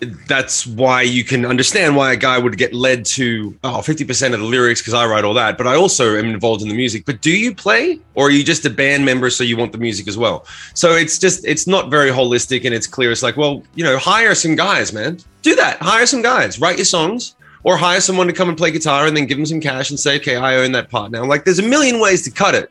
[0.00, 4.40] that's why you can understand why a guy would get led to oh 50% of
[4.40, 7.04] the lyrics because I write all that, but I also am involved in the music.
[7.04, 9.78] But do you play or are you just a band member so you want the
[9.78, 10.46] music as well?
[10.74, 13.10] So it's just it's not very holistic and it's clear.
[13.10, 15.18] It's like, well, you know, hire some guys, man.
[15.42, 15.78] Do that.
[15.80, 17.34] Hire some guys, write your songs.
[17.64, 19.98] Or hire someone to come and play guitar and then give them some cash and
[19.98, 21.24] say, okay, I own that part now.
[21.24, 22.70] Like, there's a million ways to cut it.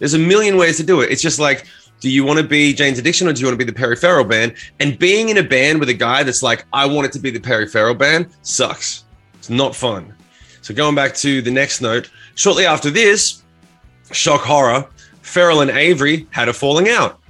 [0.00, 1.12] There's a million ways to do it.
[1.12, 1.66] It's just like,
[2.00, 3.96] do you want to be Jane's Addiction or do you want to be the Perry
[3.96, 4.54] Farrell band?
[4.80, 7.30] And being in a band with a guy that's like, I want it to be
[7.30, 9.04] the Perry Farrell band sucks.
[9.34, 10.14] It's not fun.
[10.60, 13.42] So going back to the next note, shortly after this,
[14.12, 14.86] shock horror,
[15.22, 17.20] Farrell and Avery had a falling out.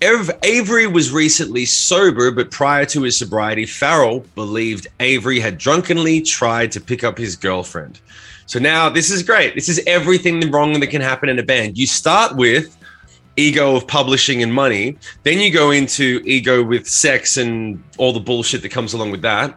[0.00, 6.70] Avery was recently sober, but prior to his sobriety, Farrell believed Avery had drunkenly tried
[6.72, 8.00] to pick up his girlfriend.
[8.46, 9.54] So now this is great.
[9.54, 11.76] This is everything wrong that can happen in a band.
[11.76, 12.77] You start with
[13.38, 18.20] ego of publishing and money, then you go into ego with sex and all the
[18.20, 19.56] bullshit that comes along with that.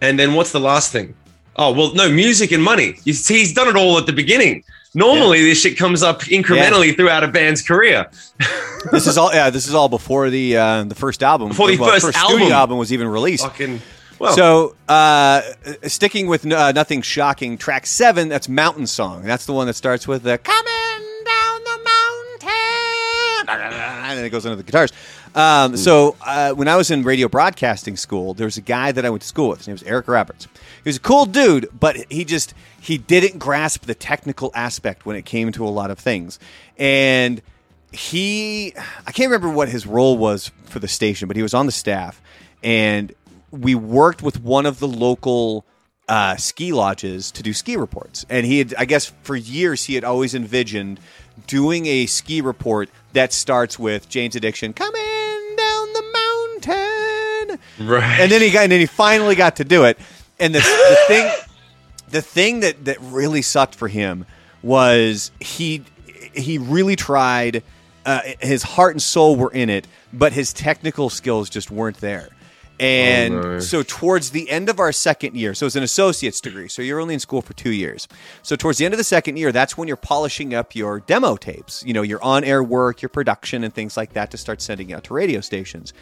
[0.00, 1.14] And then what's the last thing?
[1.56, 2.96] Oh, well, no, music and money.
[3.04, 4.62] You see, he's done it all at the beginning.
[4.94, 8.06] Normally, this shit comes up incrementally throughout a band's career.
[8.92, 9.32] this is all.
[9.32, 11.48] Yeah, this is all before the uh, the first album.
[11.48, 12.52] Before the first studio album.
[12.52, 13.44] album was even released.
[13.44, 13.80] Fucking.
[14.18, 15.42] Well, So, uh,
[15.82, 19.22] sticking with uh, nothing shocking, track seven, that's Mountain Song.
[19.22, 20.75] That's the one that starts with the coming down the mountain.
[24.06, 24.92] And then it goes into the guitars.
[25.34, 29.04] Um, so, uh, when I was in radio broadcasting school, there was a guy that
[29.04, 29.58] I went to school with.
[29.58, 30.46] His name was Eric Roberts.
[30.84, 35.16] He was a cool dude, but he just he didn't grasp the technical aspect when
[35.16, 36.38] it came to a lot of things.
[36.78, 37.42] And
[37.92, 38.74] he
[39.06, 41.72] I can't remember what his role was for the station, but he was on the
[41.72, 42.20] staff
[42.62, 43.12] and
[43.50, 45.64] we worked with one of the local
[46.08, 48.24] uh, ski lodges to do ski reports.
[48.28, 51.00] And he had I guess for years he had always envisioned
[51.46, 55.02] doing a ski report that starts with Jane's Addiction coming
[55.56, 56.04] down the
[56.62, 57.58] mountain.
[57.88, 58.20] right.
[58.20, 59.98] And then he got and then he finally got to do it.
[60.38, 61.30] And the, the thing
[62.10, 64.26] the thing that that really sucked for him
[64.62, 65.84] was he
[66.34, 67.62] he really tried
[68.04, 72.28] uh, his heart and soul were in it but his technical skills just weren't there
[72.78, 73.58] and Oh, no.
[73.60, 77.00] so towards the end of our second year so it's an associate's degree so you're
[77.00, 78.06] only in school for two years
[78.42, 81.36] so towards the end of the second year that's when you're polishing up your demo
[81.36, 84.92] tapes you know your on-air work your production and things like that to start sending
[84.92, 85.92] out to radio stations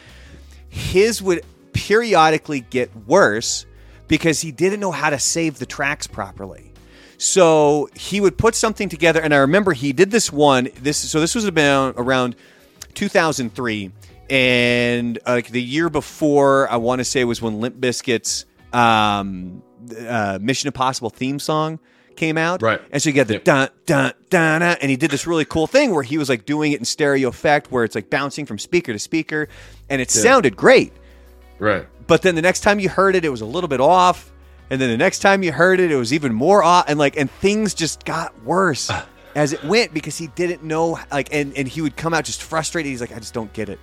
[0.69, 3.65] his would periodically get worse
[4.07, 6.71] because he didn't know how to save the tracks properly.
[7.17, 10.69] So he would put something together, and I remember he did this one.
[10.81, 12.35] This so this was about around
[12.93, 13.91] 2003,
[14.29, 19.61] and uh, like the year before, I want to say was when Limp Bizkit's um,
[20.07, 21.79] uh, Mission Impossible theme song
[22.15, 22.61] came out.
[22.61, 22.81] Right.
[22.91, 23.43] And so you get the Yep.
[23.43, 26.45] dun dun dun, dun, and he did this really cool thing where he was like
[26.45, 29.47] doing it in stereo effect, where it's like bouncing from speaker to speaker,
[29.89, 30.93] and it sounded great.
[31.59, 31.87] right.
[32.07, 34.31] But then the next time you heard it, it was a little bit off,
[34.69, 37.17] and then the next time you heard it, it was even more off, and like
[37.17, 38.91] and things just got worse
[39.35, 42.43] as it went because he didn't know like, and and he would come out just
[42.43, 42.89] frustrated.
[42.89, 43.79] He's like, I just don't get it,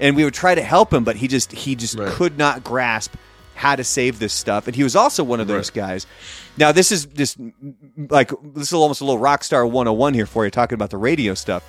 [0.00, 2.08] and we would try to help him, but he just he just Right.
[2.12, 3.14] could not grasp
[3.54, 6.06] how to save this stuff, and he was also one of those guys.
[6.56, 7.38] Now this is just
[7.96, 10.96] like this is almost a little rock star 101 here for you talking about the
[10.98, 11.64] radio stuff.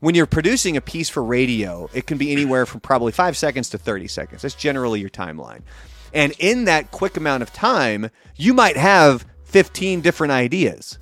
[0.00, 3.70] When you're producing a piece for radio, it can be anywhere from probably 5 seconds
[3.70, 4.42] to 30 seconds.
[4.42, 5.60] That's generally your timeline.
[6.12, 10.98] And in that quick amount of time, you might have 15 different ideas.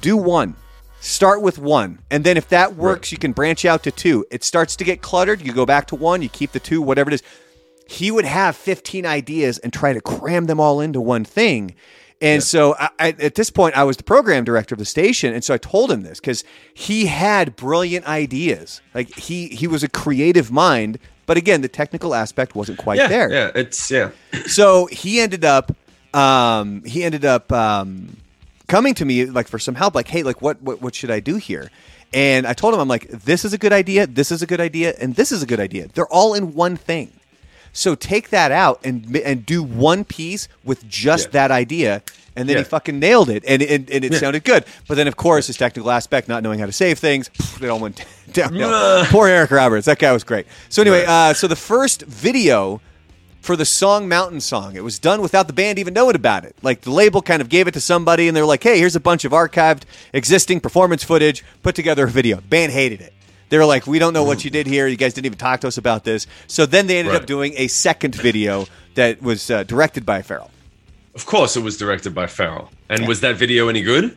[0.00, 0.56] Do one.
[1.04, 1.98] Start with one.
[2.10, 4.24] And then if that works, you can branch out to two.
[4.30, 7.10] It starts to get cluttered, you go back to one, you keep the two, whatever
[7.10, 7.22] it is
[7.86, 11.74] he would have 15 ideas and try to cram them all into one thing.
[12.22, 15.34] And so I, I, at this point, I was the program director of the station,
[15.34, 18.80] and so I told him this because he had brilliant ideas.
[18.94, 23.08] Like he he was a creative mind, but again, the technical aspect wasn't quite Yeah.
[23.08, 23.30] there.
[23.30, 23.50] Yeah.
[23.54, 24.12] It's yeah.
[24.46, 25.70] So he ended up
[26.14, 28.16] um, he ended up um,
[28.68, 31.20] coming to me like for some help, like, hey, like what what what should I
[31.20, 31.70] do here?
[32.12, 34.60] And I told him, I'm like, this is a good idea, this is a good
[34.60, 35.88] idea, and this is a good idea.
[35.88, 37.10] They're all in one thing.
[37.72, 41.32] So take that out and and do one piece with just Yeah.
[41.32, 42.02] that idea.
[42.36, 44.64] And then he fucking nailed it, and, and, and it sounded good.
[44.88, 47.30] But then, of course, his technical aspect, not knowing how to save things,
[47.62, 49.04] it all went downhill.
[49.06, 50.44] Poor Eric Roberts, that guy was great.
[50.68, 52.80] So anyway, uh, so the first video
[53.44, 54.74] for the song Mountain Song.
[54.74, 56.56] It was done without the band even knowing about it.
[56.62, 59.00] Like the label kind of gave it to somebody and they're like, hey, here's a
[59.00, 59.82] bunch of archived
[60.14, 62.40] existing performance footage, put together a video.
[62.40, 63.12] Band hated it.
[63.50, 64.88] They were like, we don't know what you did here.
[64.88, 66.26] You guys didn't even talk to us about this.
[66.46, 70.50] So then they ended up doing a second video that was uh, directed by Farrell.
[71.14, 72.70] Of course, it was directed by Farrell.
[72.88, 74.16] And was that video any good?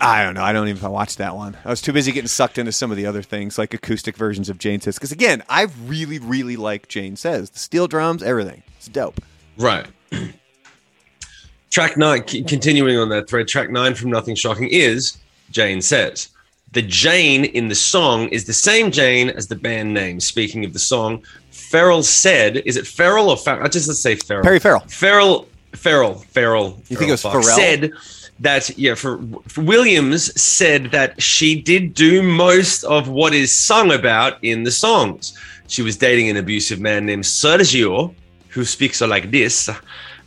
[0.00, 0.42] I don't know.
[0.42, 1.56] I don't even if I watched that one.
[1.64, 4.48] I was too busy getting sucked into some of the other things, like acoustic versions
[4.48, 4.96] of Jane Says.
[4.96, 7.50] Because again, I really, really like Jane Says.
[7.50, 8.62] The steel drums, everything.
[8.76, 9.20] It's dope.
[9.56, 9.86] Right.
[11.70, 15.18] track nine, c- continuing on that thread, track nine from Nothing Shocking is
[15.50, 16.28] Jane Says.
[16.72, 20.20] The Jane in the song is the same Jane as the band name.
[20.20, 23.64] Speaking of the song, Farrell said, is it Farrell or Farrell?
[23.64, 24.42] I just let's say Farrell.
[24.42, 24.80] Perry Farrell.
[24.80, 26.82] Farrell, Farrell, Farrell.
[26.88, 27.54] You think it was fuck, Pharrell?
[27.56, 27.92] Said
[28.40, 33.92] that, yeah, for, for Williams said that she did do most of what is sung
[33.92, 35.38] about in the songs.
[35.68, 38.14] She was dating an abusive man named Sergio,
[38.48, 39.68] who speaks like this,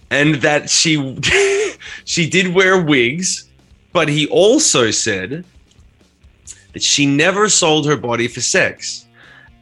[0.10, 1.18] and that she
[2.06, 3.50] she did wear wigs,
[3.94, 5.46] but he also said
[6.74, 9.06] that she never sold her body for sex.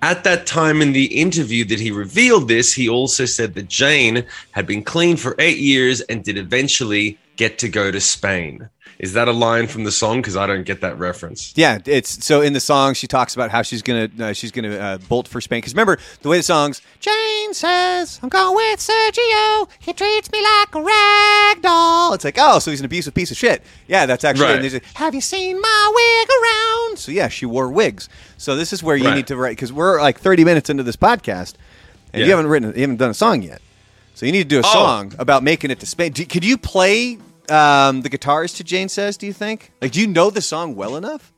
[0.01, 4.25] At that time in the interview that he revealed this, he also said that Jane
[4.51, 8.69] had been clean for eight years and did eventually get to go to Spain.
[8.99, 10.17] Is that a line from the song?
[10.21, 11.53] Because I don't get that reference.
[11.55, 14.75] Yeah, it's so in the song she talks about how she's gonna uh, she's gonna
[14.75, 15.59] uh, bolt for Spain.
[15.59, 19.69] Because remember the way the songs Jane says I'm going with Sergio.
[19.79, 22.13] He treats me like a rag doll.
[22.13, 23.61] It's like oh, so he's an abusive piece of shit.
[23.87, 24.45] Yeah, that's actually.
[24.47, 24.55] Right.
[24.55, 26.97] and there's Have you seen my wig around?
[26.97, 28.09] So yeah, she wore wigs.
[28.37, 29.15] So this is where you Right.
[29.15, 31.53] need to write because we're like 30 minutes into this podcast
[32.13, 33.61] and you haven't written you haven't done a song yet.
[34.15, 34.73] So you need to do a Oh.
[34.73, 36.13] song about making it to Spain.
[36.13, 39.17] Do, could you play um, the guitars to Jane Says?
[39.17, 39.71] Do you think?
[39.81, 41.33] Like, do you know the song well enough?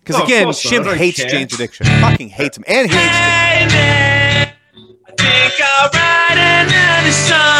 [0.00, 0.62] Because Oh, again, course.
[0.64, 1.28] Shim I don't hates care.
[1.30, 1.86] Jane's Addiction.
[1.86, 3.14] Fucking hates him, and he hates.
[3.16, 4.52] I
[5.18, 7.55] think I'll write another song.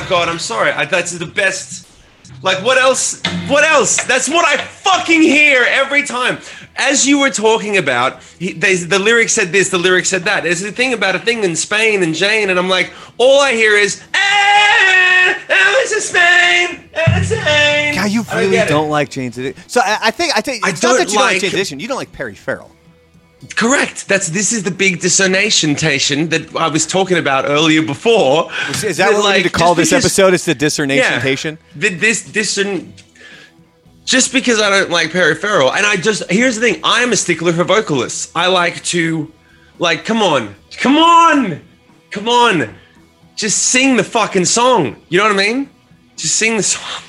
[0.00, 0.72] My god, I'm sorry.
[0.72, 1.88] I, that's the best.
[2.42, 3.22] Like, what else?
[3.48, 4.04] What else?
[4.04, 6.38] That's what I fucking hear every time.
[6.76, 10.42] As you were talking about, he, they, the lyric said this, the lyric said that.
[10.42, 13.52] There's a thing about a thing in Spain and Jane, and I'm like, all I
[13.52, 17.94] hear is, eh, oh, it's in Spain, it's a Spain.
[17.94, 19.66] God, you I don't really don't like Jane's Addiction.
[19.66, 21.40] So I, I think I think I it's not don't that you don't like like-
[21.40, 21.80] Jane's Addiction.
[21.80, 22.75] You don't like Perry Farrell.
[23.54, 24.08] Correct.
[24.08, 28.50] That's this is the big dissonatation that I was talking about earlier before.
[28.82, 30.34] Is that what we need to call this because- episode?
[30.34, 31.58] It's the discernationtation.
[31.78, 32.58] Th- This this
[34.04, 37.12] just because I don't like Perry Farrell, and I just here's the thing: I am
[37.12, 38.30] a stickler for vocalists.
[38.34, 39.30] I like to,
[39.78, 41.60] like, come on, come on,
[42.10, 42.74] come on,
[43.34, 44.96] just sing the fucking song.
[45.08, 45.68] You know what I mean?
[46.16, 47.02] Just sing the song.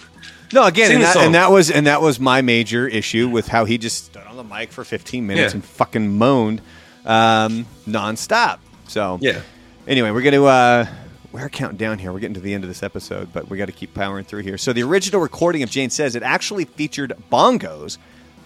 [0.53, 3.65] No, again, and that, and that was and that was my major issue with how
[3.65, 5.57] he just stood on the mic for 15 minutes Yeah.
[5.57, 6.61] and fucking moaned
[7.05, 8.59] um, nonstop.
[8.87, 9.41] So Yeah.
[9.87, 10.85] Anyway, we're gonna uh,
[11.31, 12.11] we're counting down here.
[12.13, 14.43] We're getting to the end of this episode, but we got to keep powering through
[14.43, 14.57] here.
[14.57, 17.97] So the original recording of Jane Says it actually featured bongos.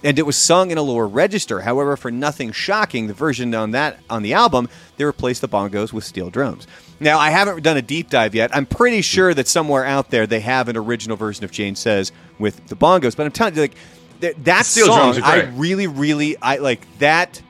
[0.03, 1.61] And it was sung in a lower register.
[1.61, 5.93] However, for nothing shocking, the version on that on the album, they replaced the bongos
[5.93, 6.65] with steel drums.
[7.01, 8.55] Now, I haven't done a deep dive yet.
[8.55, 12.11] I'm pretty sure that somewhere out there they have an original version of Jane Says
[12.37, 13.17] with the bongos.
[13.17, 13.75] But I'm telling you, like
[14.21, 15.53] th- that steel song, are I great.
[15.55, 17.41] really, really, I like that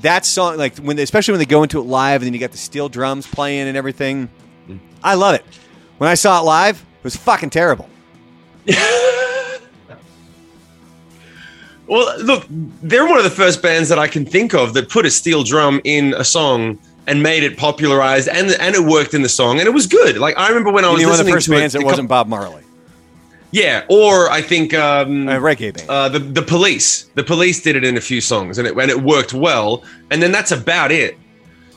[0.00, 2.40] that song, like when, they, especially when they go into it live, and then you
[2.40, 4.30] got the steel drums playing and everything.
[4.66, 4.80] Mm.
[5.04, 5.44] I love it.
[5.98, 7.88] When I saw it live, it was fucking terrible.
[11.88, 15.04] Well, look, they're one of the first bands that I can think of that put
[15.04, 19.22] a steel drum in a song and made it popularized, and and it worked in
[19.22, 20.18] the song, and it was good.
[20.18, 21.84] Like I remember when I was one of the listening first to bands it, that
[21.84, 22.62] wasn't Bob Marley,
[23.52, 25.90] yeah, or I think um, a reggae band.
[25.90, 27.04] uh, the the police.
[27.14, 29.84] The police did it in a few songs, and it and it worked well.
[30.10, 31.18] And then that's about it.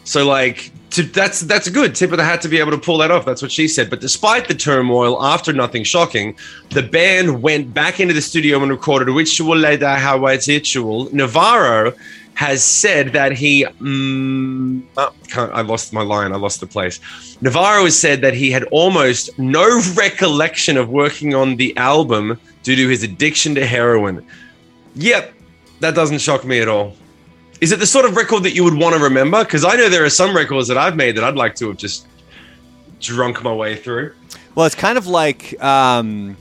[0.06, 2.78] So like, to, that's that's a good tip of the hat to be able to
[2.78, 3.26] pull that off.
[3.26, 3.90] That's what she said.
[3.90, 6.38] But despite the turmoil after Nothing Shocking,
[6.70, 11.10] the band went back into the studio and recorded Ritual de lo Habitual.
[11.14, 11.94] Navarro
[12.36, 13.66] has said that he.
[13.66, 16.32] Mm, oh, I lost my line.
[16.32, 17.00] I lost the place.
[17.42, 22.76] Navarro has said that he had almost no recollection of working on the album due
[22.76, 24.26] to his addiction to heroin.
[24.96, 25.34] Yep,
[25.80, 26.96] that doesn't shock me at all.
[27.62, 29.44] Is it the sort of record that you would want to remember?
[29.44, 31.78] Because I know there are some records that I've made that I'd like to have
[31.78, 32.08] just
[33.00, 34.14] drunk my way through.
[34.56, 36.38] Well, it's kind of like um,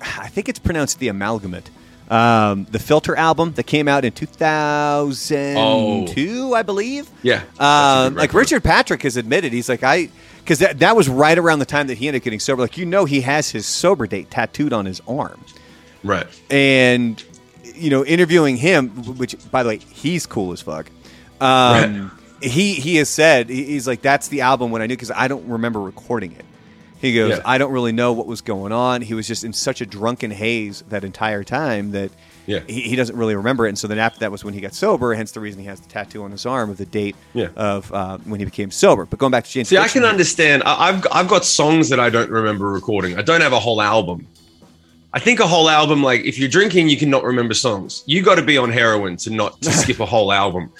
[0.00, 1.70] I think it's pronounced the Amalgamut.
[2.12, 7.08] Um, the Filter album that came out in 2002, I believe.
[7.22, 8.34] Yeah, Um, like.
[8.34, 10.08] Richard Patrick has admitted, he's like I
[10.40, 12.62] because that, that was right around the time that he ended up getting sober.
[12.62, 15.40] Like you know, he has his sober date tattooed on his arm,
[16.02, 16.26] Right.
[16.50, 17.22] and
[17.74, 20.90] you know, interviewing him, which by the way, he's cool as fuck.
[21.40, 22.10] Um,
[22.42, 25.46] He he has said he's like that's the album when I knew because I don't
[25.46, 26.44] remember recording it.
[27.02, 27.42] He goes, Yeah.
[27.44, 29.02] I don't really know what was going on.
[29.02, 32.10] He was just in such a drunken haze that entire time that
[32.46, 32.60] Yeah.
[32.68, 33.70] he, he doesn't really remember it.
[33.70, 35.80] And so then after that was when he got sober, hence the reason he has
[35.80, 37.48] the tattoo on his arm of the date Yeah.
[37.56, 39.04] of uh, when he became sober.
[39.04, 40.62] But going back to Jane's, See, I can understand.
[40.64, 43.18] I- I've I've got songs that I don't remember recording.
[43.18, 44.26] I don't have a whole album.
[45.14, 48.02] I think a whole album, like if you're drinking, you cannot remember songs.
[48.06, 50.70] You got to be on heroin to not to skip a whole album.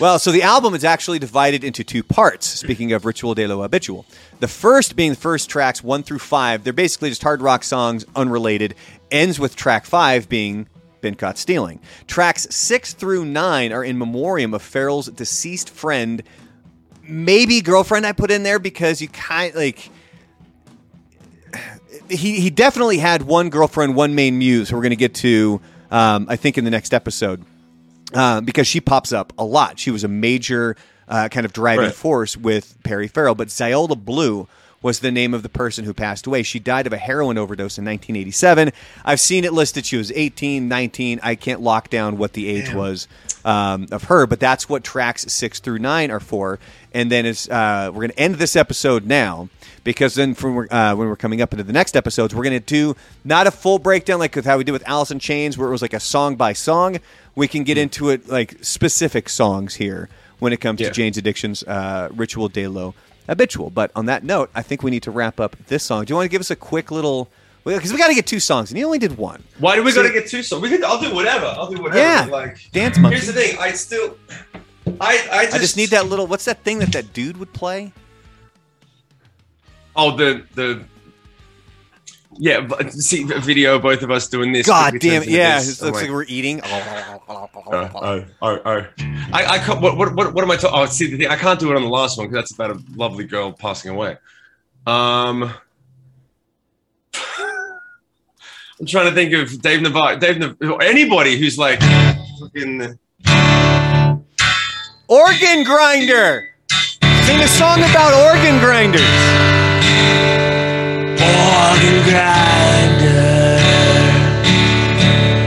[0.00, 2.46] Well, so the album is actually divided into two parts.
[2.46, 4.04] Speaking of Ritual de lo Habitual,
[4.40, 6.64] the first being the first tracks one through five.
[6.64, 8.74] They're basically just hard rock songs, unrelated.
[9.12, 10.66] Ends with track five being
[11.00, 16.24] "Been Caught Stealing." Tracks six through nine are in memoriam of Farrell's deceased friend,
[17.04, 18.04] maybe girlfriend.
[18.04, 19.90] I put in there because you kind like.
[22.10, 24.68] He, he definitely had one girlfriend, one main muse.
[24.68, 27.44] Who we're going to get to, um, I think, in the next episode
[28.14, 29.78] uh, because she pops up a lot.
[29.78, 30.76] She was a major
[31.08, 31.94] uh, kind of driving Right.
[31.94, 33.34] force with Perry Farrell.
[33.34, 34.48] But Xiola Blue
[34.80, 36.42] was the name of the person who passed away.
[36.42, 38.70] She died of a heroin overdose in 1987.
[39.04, 39.86] I've seen it listed.
[39.86, 41.20] She was 18, 19.
[41.22, 43.08] I can't lock down what the age was
[43.46, 46.58] um, of her, but that's what tracks six through nine are for.
[46.92, 49.48] And then it's, uh, we're going to end this episode now
[49.84, 52.64] because then from uh, when we're coming up into the next episodes, we're going to
[52.64, 55.68] do not a full breakdown like with how we did with Alice in Chains, where
[55.68, 56.98] it was like a song by song.
[57.36, 60.08] We can get into it like specific songs here
[60.40, 60.88] when it comes Yeah.
[60.88, 62.94] to Jane's Addiction's uh, Ritual de lo
[63.28, 63.70] Habitual.
[63.70, 66.04] But on that note, I think we need to wrap up this song.
[66.04, 67.28] Do you want to give us a quick little?
[67.64, 69.42] Because we got to get two songs, and you only did one.
[69.58, 70.60] Why do we So- got to get two songs?
[70.60, 70.84] We can.
[70.84, 71.46] I'll do whatever.
[71.46, 71.98] I'll do whatever.
[71.98, 73.16] Yeah, Like Dance Monkey.
[73.16, 73.56] Here's the thing.
[73.58, 74.16] I still.
[75.00, 76.26] I I just, I just need that little.
[76.26, 77.92] What's that thing that that dude would play?
[79.96, 80.84] Oh, the the.
[82.36, 84.66] Yeah, see a video of both of us doing this.
[84.66, 85.28] God damn it!
[85.28, 85.80] Yeah, this.
[85.80, 86.60] it looks like we're eating.
[87.66, 88.86] Uh, oh, oh, oh.
[89.32, 90.78] I, I can't, what, what, what, what am I talking?
[90.78, 92.70] Oh, see, the thing, I can't do it on the last one because that's about
[92.72, 94.18] a lovely girl passing away.
[94.86, 95.44] Um,
[97.14, 101.80] I'm trying to think of Dave Navarro, Dave Navarro, anybody who's like
[102.40, 102.98] fucking.
[105.08, 106.48] Organ grinder.
[107.22, 109.53] Sing a song about organ grinders.
[111.34, 113.58] Organ grinder.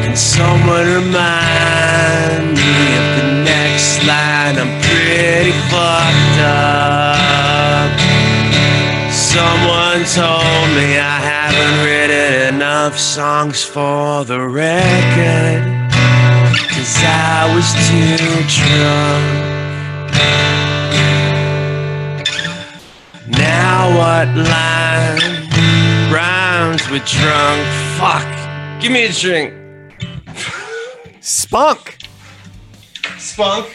[0.03, 4.55] Can someone remind me of the next line?
[4.63, 7.89] I'm pretty fucked up.
[9.11, 15.61] Someone told me I haven't written enough songs for the record.
[16.73, 18.27] Cause I was too
[18.57, 19.57] drunk.
[23.27, 25.26] Now what line
[26.91, 27.67] with drunk?
[27.97, 28.81] Fuck!
[28.81, 29.53] Give me a drink.
[31.19, 31.97] Spunk.
[33.17, 33.65] Spunk.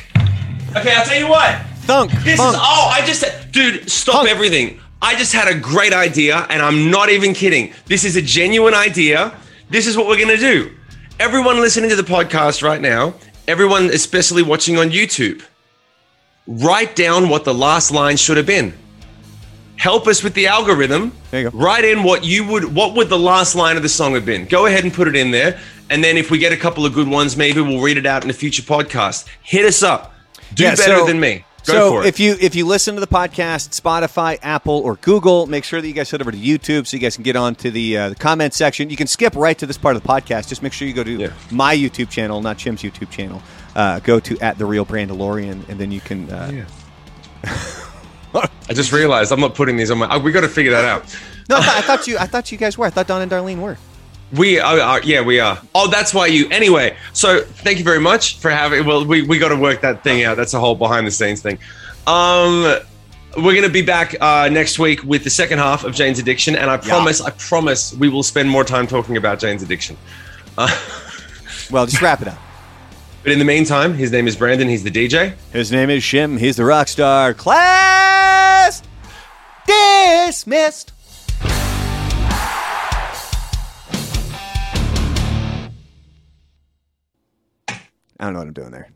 [0.74, 1.60] Okay, I'll tell you what.
[1.82, 2.12] Thunk.
[2.22, 2.54] This funk.
[2.54, 4.30] is oh, I just dude, stop Punk.
[4.30, 4.80] everything.
[5.02, 7.74] I just had a great idea, and I'm not even kidding.
[7.86, 9.36] This is a genuine idea.
[9.68, 10.72] This is what we're gonna do.
[11.20, 13.14] Everyone listening to the podcast right now,
[13.46, 15.42] everyone especially watching on YouTube,
[16.46, 18.72] write down what the last line should have been.
[19.82, 21.10] Help us with the algorithm.
[21.32, 21.58] There you go.
[21.58, 24.44] Write in what you would what would the last line of the song have been.
[24.46, 25.58] Go ahead and put it in there.
[25.90, 28.22] And then if we get a couple of good ones, maybe we'll read it out
[28.22, 29.26] in a future podcast.
[29.42, 30.14] Hit us up.
[30.54, 31.44] Do Yeah, better so- than me.
[31.64, 35.64] Go so if you if you listen to the podcast, Spotify, Apple, or Google, make
[35.64, 37.70] sure that you guys head over to YouTube so you guys can get on to
[37.72, 38.88] the uh, the comment section.
[38.90, 40.48] You can skip right to this part of the podcast.
[40.48, 41.32] Just make sure you go to Yeah.
[41.50, 43.42] my YouTube channel, not Shim's YouTube channel.
[43.76, 46.30] Uh, go to at the real Brandalorian, and then you can.
[46.30, 46.66] Uh,
[48.68, 50.06] I just realized I'm not putting these on my.
[50.06, 51.02] uh, we got to figure that out.
[51.48, 52.86] No, I thought, I thought you I thought you guys were.
[52.86, 53.76] I thought Don and Darlene were.
[54.32, 55.60] We are, are- yeah, we are.
[55.74, 56.48] Oh, that's why you.
[56.50, 58.86] Anyway, so thank you very much for having.
[58.86, 60.36] Well, we we got to work that thing out.
[60.36, 61.58] That's a whole behind the scenes thing.
[62.06, 62.76] Um,
[63.36, 66.70] we're gonna be back uh, next week with the second half of Jane's Addiction, and
[66.70, 69.96] I promise, I promise, we will spend more time talking about Jane's Addiction.
[71.70, 72.38] Well, just wrap it up.
[73.22, 74.68] But in the meantime, his name is Brandon.
[74.68, 75.34] He's the DJ.
[75.52, 76.38] His name is Shim.
[76.40, 77.32] He's the rock star.
[77.34, 78.82] Class
[79.64, 80.92] dismissed.
[87.68, 88.90] I don't know what I'm doing there.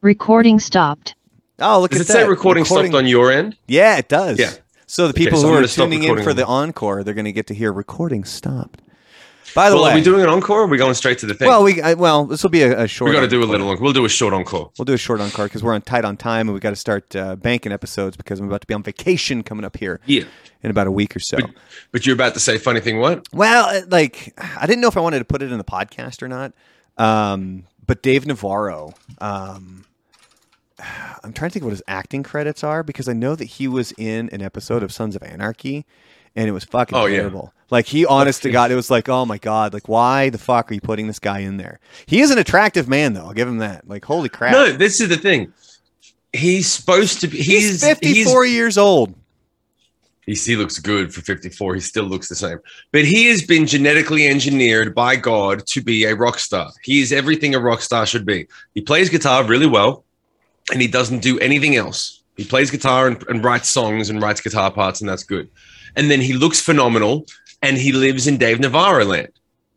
[0.00, 1.14] Recording stopped.
[1.58, 2.12] Oh, look Does at it that.
[2.24, 3.56] say recording, stopped on your end?
[3.68, 4.38] Yeah, it does.
[4.38, 4.52] Yeah.
[4.86, 7.14] So the Okay, people so who I'm are tuning in for on the encore, they're
[7.14, 8.80] going to get to hear recording stopped.
[9.54, 10.60] By the Well, way, are we doing an encore?
[10.60, 11.48] Or are we going straight to the thing?
[11.48, 13.08] well, we I, well, this will be a, a short.
[13.10, 13.68] we got to do a little.
[13.68, 13.82] encore.
[13.82, 14.70] We'll do a short encore.
[14.78, 16.76] We'll do a short encore because we're on tight on time and we got to
[16.76, 20.24] start uh, banking episodes because I'm about to be on vacation coming up here Yeah.
[20.62, 21.38] in about a week or so.
[21.38, 21.50] But,
[21.92, 22.98] but you're about to say funny thing.
[22.98, 23.26] What?
[23.32, 26.28] Well, like I didn't know if I wanted to put it in the podcast or
[26.28, 26.52] not.
[26.98, 29.84] Um, but Dave Navarro, um,
[31.22, 33.92] I'm trying to think what his acting credits are because I know that he was
[33.98, 35.84] in an episode of Sons of Anarchy,
[36.36, 37.18] and it was fucking Oh, yeah.
[37.18, 37.52] terrible.
[37.70, 40.70] Like he, honest to God, it was like, oh my god, like why the fuck
[40.70, 41.78] are you putting this guy in there?
[42.06, 43.26] He is an attractive man, though.
[43.26, 43.86] I'll give him that.
[43.88, 45.52] Like holy crap, No, this is the thing.
[46.32, 47.36] He's supposed to be.
[47.38, 49.14] he's, He's, 54 years old.
[50.26, 51.74] He's, he looks good for 54.
[51.74, 52.58] He still looks the same.
[52.92, 56.70] But he has been genetically engineered by God to be a rock star.
[56.84, 58.46] He is everything a rock star should be.
[58.74, 60.04] He plays guitar really well,
[60.72, 62.22] and he doesn't do anything else.
[62.36, 65.48] He plays guitar and, and writes songs and writes guitar parts, and that's good.
[65.96, 67.26] And then he looks phenomenal,
[67.62, 69.32] and he lives in Dave Navarro land.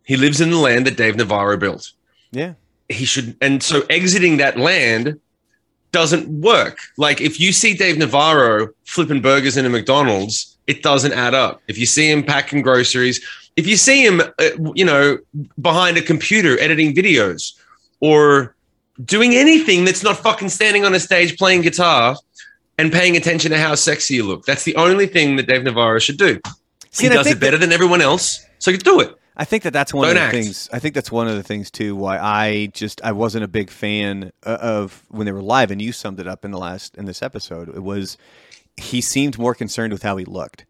[0.06, 1.92] He lives in the land that Dave Navarro built.
[2.32, 2.54] Yeah,
[2.90, 5.20] he should and so exiting that land
[5.92, 11.14] doesn't work like if you see dave navarro flipping burgers in a mcdonald's it doesn't
[11.14, 13.24] add up if you see him packing groceries
[13.56, 15.18] if you see him uh, you know
[15.62, 17.54] behind a computer editing videos
[18.00, 18.56] or
[19.06, 22.16] doing anything that's not fucking standing on a stage playing guitar
[22.78, 26.00] and paying attention to how sexy you look that's the only thing that dave navarro
[26.00, 26.40] should do
[26.92, 29.74] See, he does it better than everyone else so you do it I think that
[29.74, 30.32] that's one Don't of the act.
[30.34, 30.70] things.
[30.72, 31.96] I think that's one of the things too.
[31.96, 35.92] Why I just I wasn't a big fan of when they were live, and you
[35.92, 37.70] summed it up in the last in this episode.
[37.70, 38.16] It was
[38.78, 40.66] he seemed more concerned with how he looked.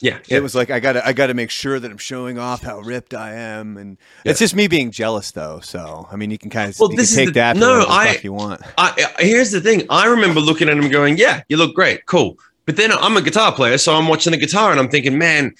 [0.00, 2.38] Yeah It was like I got to I got to make sure that I'm showing
[2.38, 4.30] off how ripped I am, and Yeah.
[4.30, 5.60] it's just me being jealous though.
[5.60, 8.18] So I mean, you can kind of Well, this is take the- that no, I-
[8.22, 8.62] you want.
[8.78, 9.82] I, I- here's the thing.
[9.90, 13.22] I remember looking at him going, "Yeah, you look great, cool." But then I'm a
[13.22, 15.54] guitar player, so I'm watching the guitar and I'm thinking, "Man,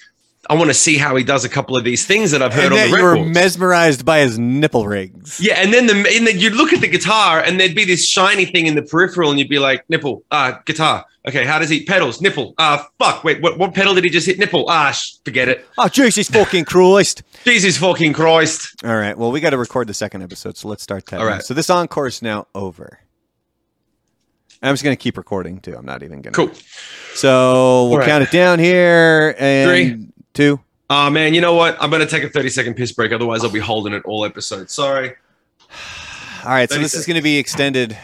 [0.49, 2.71] I want to see how he does a couple of these things that I've heard
[2.71, 5.39] And on the you were mesmerized by his nipple rings.
[5.39, 8.07] yeah, and then the and then you'd look at the guitar and there'd be this
[8.07, 11.05] shiny thing in the peripheral, and you'd be like, "Nipple, uh, guitar.
[11.27, 12.19] Okay, how does he pedals?
[12.21, 12.55] Nipple.
[12.57, 13.23] Ah, fuck.
[13.23, 14.39] Wait, what, what pedal did he just hit?
[14.39, 14.65] Nipple.
[14.69, 15.65] Ah, sh- forget it.
[15.77, 17.21] Oh Jesus fucking Christ!
[17.43, 18.73] Jesus fucking Christ.
[18.83, 19.15] All right.
[19.15, 21.19] Well, we got to record the second episode, so let's start that.
[21.19, 21.43] All right.
[21.43, 22.99] So this encore is now over.
[24.63, 25.75] I'm just going to keep recording too.
[25.77, 26.47] I'm not even going to.
[26.47, 26.51] Cool.
[27.13, 28.07] So we'll right.
[28.07, 29.35] count it down here.
[29.37, 30.07] And Three.
[30.33, 30.59] Two.
[30.89, 31.77] Ah, man, you know what?
[31.81, 33.11] I'm gonna take a 30 second piss break.
[33.11, 34.69] Otherwise, I'll be holding it all episode.
[34.69, 35.13] Sorry.
[36.43, 36.69] All right.
[36.69, 37.97] So 30 this is going to be extended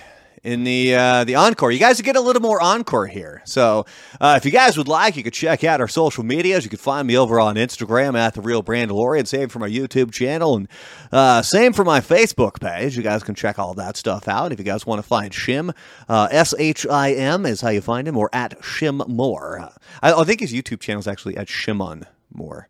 [0.45, 1.71] in the uh, the encore.
[1.71, 3.41] You guys are getting a little more encore here.
[3.45, 3.85] So
[4.21, 6.63] uh, if you guys would like, you could check out our social medias.
[6.63, 9.27] You could find me over on Instagram at the Real Brand Brandalorian.
[9.27, 10.67] Same for my YouTube channel, and
[11.11, 12.95] uh, same for my Facebook page.
[12.95, 14.51] You guys can check all that stuff out.
[14.51, 15.73] If you guys want to find Shim,
[16.07, 19.71] uh, S H I M is how you find him, or at Shim Moore.
[20.01, 22.05] I, I think his YouTube channel is actually at Shimon
[22.35, 22.69] Moore.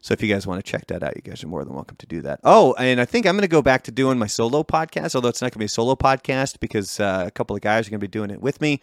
[0.00, 1.96] So if you guys want to check that out, you guys are more than welcome
[1.96, 2.38] to do that.
[2.44, 5.28] Oh, and I think I'm going to go back to doing my solo podcast, although
[5.28, 7.90] it's not going to be a solo podcast because uh, a couple of guys are
[7.90, 8.80] going to be doing it with me.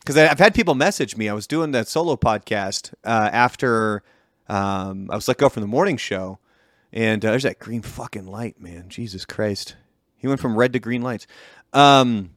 [0.00, 1.28] Because I've had people message me.
[1.28, 4.02] I was doing that solo podcast uh, after
[4.48, 6.38] um, I was let go from the morning show,
[6.92, 8.88] and uh, there's that green fucking light, man.
[8.88, 9.76] Jesus Christ,
[10.16, 11.26] he went from red to green lights.
[11.72, 12.30] Um,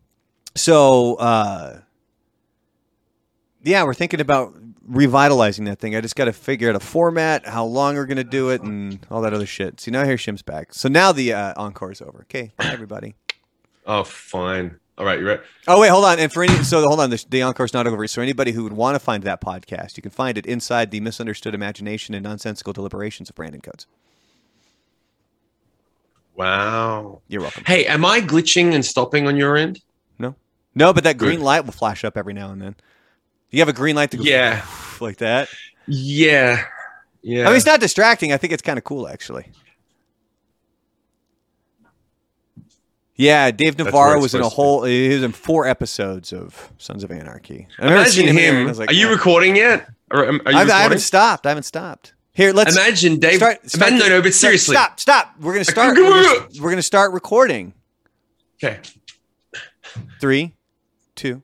[0.56, 1.82] so uh,
[3.64, 4.54] yeah, we're thinking about
[4.88, 5.96] revitalizing that thing.
[5.96, 8.62] I just got to figure out a format, how long we're going to do it,
[8.62, 9.80] and all that other shit.
[9.80, 10.74] See, now here's Shim's back.
[10.74, 12.22] So now the uh, encore is over.
[12.22, 13.16] Okay, bye, everybody.
[13.86, 14.80] Oh, fine.
[15.00, 15.42] All right, you ready?
[15.66, 16.20] Oh wait, hold on.
[16.20, 18.06] And for any, so hold on, the, the encore's not over.
[18.08, 21.00] So anybody who would want to find that podcast, you can find it inside the
[21.00, 23.88] misunderstood imagination and nonsensical deliberations of Brandon Codes.
[26.36, 27.22] Wow.
[27.30, 27.64] You're welcome.
[27.66, 29.82] Hey, am I glitching and stopping on your end?
[30.20, 30.36] No,
[30.76, 31.46] no, but that green Good.
[31.46, 32.76] light will flash up every now and then.
[33.52, 34.66] You have a green light to go Yeah.
[35.02, 35.50] like that.
[35.88, 36.64] Yeah.
[37.22, 37.44] Yeah.
[37.44, 38.32] I mean, it's not distracting.
[38.32, 39.52] I think it's kind of cool, actually.
[43.16, 44.56] Yeah, Dave Navarro was in a supposed to be.
[44.56, 44.84] whole.
[44.86, 47.68] He was in four episodes of Sons of Anarchy.
[47.78, 48.66] I Imagine here, him.
[48.68, 49.90] I was like, are you "Oh." recording yet?
[50.12, 51.46] Or, um, are you I, I haven't stopped.
[51.46, 52.14] I haven't stopped.
[52.32, 53.36] Here, let's Imagine Dave.
[53.36, 53.70] start.
[53.70, 54.74] start imagine, no, no, but seriously.
[54.74, 55.34] stop, stop.
[55.42, 55.98] We're gonna start.
[55.98, 57.74] We're gonna, we're gonna start recording.
[58.64, 58.80] Okay.
[60.22, 60.56] Three,
[61.16, 61.44] two.